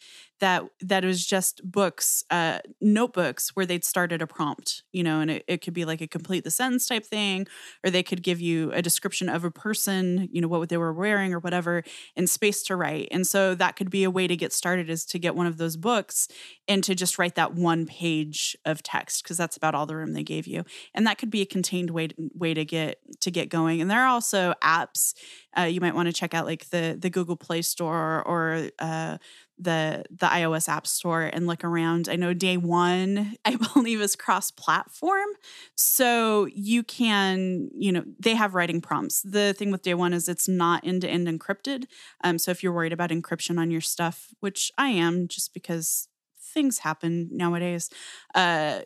[0.41, 5.31] that that was just books, uh, notebooks where they'd started a prompt, you know, and
[5.31, 7.47] it, it could be like a complete the sentence type thing,
[7.85, 10.93] or they could give you a description of a person, you know, what they were
[10.93, 11.83] wearing or whatever,
[12.17, 13.09] and space to write.
[13.11, 15.57] And so that could be a way to get started is to get one of
[15.57, 16.29] those books
[16.67, 20.13] and to just write that one page of text because that's about all the room
[20.13, 20.65] they gave you,
[20.95, 23.81] and that could be a contained way to, way to get to get going.
[23.81, 25.15] And there are also apps
[25.57, 29.19] uh, you might want to check out, like the the Google Play Store or uh,
[29.59, 32.09] the the iOS App Store and look around.
[32.09, 35.29] I know Day One, I believe, is cross platform,
[35.77, 39.23] so you can, you know, they have writing prompts.
[39.23, 41.85] The thing with Day One is it's not end to end encrypted.
[42.23, 46.09] Um, so if you're worried about encryption on your stuff, which I am, just because
[46.55, 47.91] things happen nowadays,
[48.35, 48.81] uh,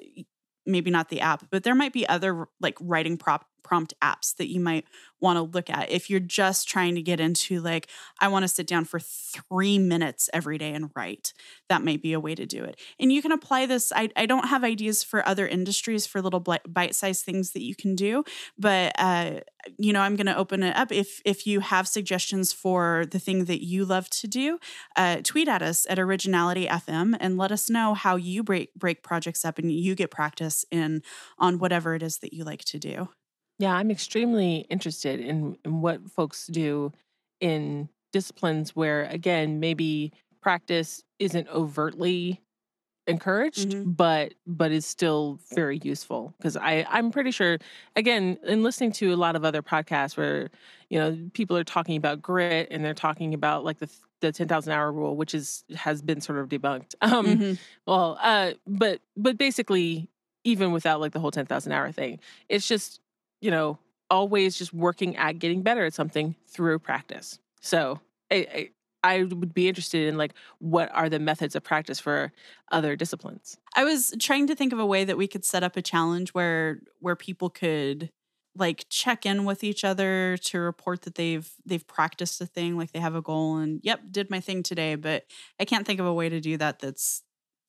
[0.66, 4.48] maybe not the app, but there might be other like writing prop prompt apps that
[4.48, 4.86] you might
[5.20, 5.90] want to look at.
[5.90, 7.88] If you're just trying to get into like
[8.20, 11.34] i want to sit down for three minutes every day and write
[11.68, 12.80] that might be a way to do it.
[12.98, 16.40] And you can apply this i, I don't have ideas for other industries for little
[16.40, 18.24] bite-sized things that you can do
[18.58, 19.40] but uh,
[19.76, 20.90] you know i'm going to open it up.
[20.90, 24.58] If if you have suggestions for the thing that you love to do
[24.96, 29.44] uh, tweet at us at OriginalityFM and let us know how you break break projects
[29.44, 31.02] up and you get practice in
[31.38, 33.08] on whatever it is that you like to do
[33.58, 36.92] yeah, I'm extremely interested in, in what folks do
[37.40, 42.40] in disciplines where, again, maybe practice isn't overtly
[43.08, 43.90] encouraged mm-hmm.
[43.92, 47.58] but but is still very useful because i i'm pretty sure
[47.96, 50.50] again in listening to a lot of other podcasts where
[50.90, 53.88] you know people are talking about grit and they're talking about like the
[54.20, 57.52] the 10,000 hour rule which is has been sort of debunked um mm-hmm.
[57.86, 60.10] well uh but but basically
[60.44, 63.00] even without like the whole 10,000 hour thing it's just
[63.40, 63.78] you know,
[64.10, 67.38] always just working at getting better at something through practice.
[67.60, 68.70] So I,
[69.04, 72.32] I, I would be interested in like what are the methods of practice for
[72.72, 73.56] other disciplines.
[73.76, 76.30] I was trying to think of a way that we could set up a challenge
[76.30, 78.10] where where people could
[78.56, 82.92] like check in with each other to report that they've they've practiced a thing like
[82.92, 85.24] they have a goal and yep did my thing today but
[85.60, 87.22] i can't think of a way to do that that's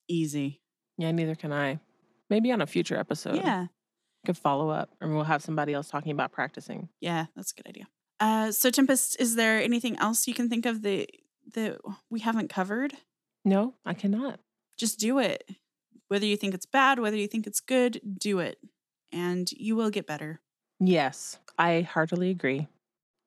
[0.08, 0.60] easy
[0.98, 1.78] yeah neither can i
[2.28, 3.66] maybe on a future episode yeah
[4.24, 6.88] could follow up and we'll have somebody else talking about practicing.
[7.00, 7.86] Yeah, that's a good idea.
[8.18, 11.06] Uh, so Tempest, is there anything else you can think of that
[11.54, 11.78] that
[12.10, 12.92] we haven't covered?
[13.44, 14.40] No, I cannot.
[14.76, 15.44] Just do it.
[16.08, 18.58] Whether you think it's bad, whether you think it's good, do it.
[19.12, 20.40] And you will get better.
[20.78, 22.68] Yes, I heartily agree.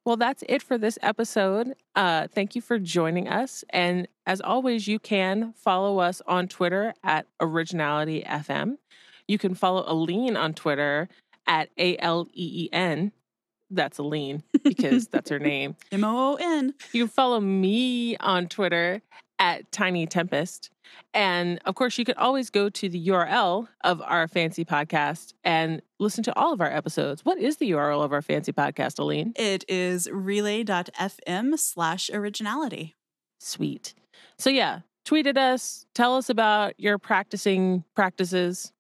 [0.06, 1.76] Well, that's it for this episode.
[1.96, 3.64] Uh, thank you for joining us.
[3.70, 8.78] And as always, you can follow us on Twitter at OriginalityFM.
[9.28, 11.10] You can follow Aleen on Twitter
[11.48, 13.12] at A L E E N.
[13.70, 15.76] That's Aleen because that's her name.
[15.92, 16.74] M O O N.
[16.92, 19.02] You can follow me on Twitter
[19.40, 20.70] at Tiny Tempest.
[21.14, 25.82] And of course, you can always go to the URL of our fancy podcast and
[26.00, 27.24] listen to all of our episodes.
[27.26, 29.34] What is the URL of our fancy podcast, Aleen?
[29.36, 32.96] It is relay.fm slash originality.
[33.40, 33.94] Sweet.
[34.38, 35.86] So, yeah, tweet at us.
[35.96, 38.72] Tell us about your practicing practices,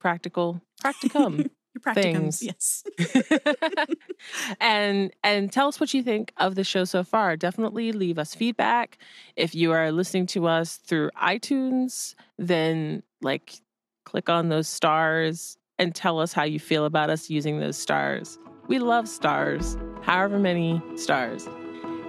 [0.00, 1.50] practical, practicum.
[1.72, 2.42] Your practicums, Things.
[2.42, 2.84] yes.
[4.60, 7.36] and and tell us what you think of the show so far.
[7.36, 8.98] Definitely leave us feedback.
[9.36, 13.60] If you are listening to us through iTunes, then like
[14.04, 18.36] click on those stars and tell us how you feel about us using those stars.
[18.66, 21.48] We love stars, however many stars.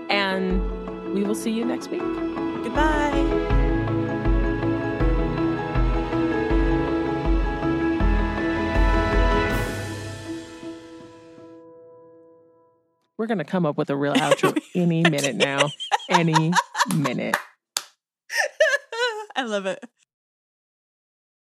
[0.09, 0.59] And
[1.13, 2.01] we will see you next week.
[2.63, 3.59] Goodbye.
[13.21, 15.69] We're going to come up with a real outro any minute now.
[16.09, 16.51] Any
[16.91, 17.37] minute.
[19.35, 19.77] I love it.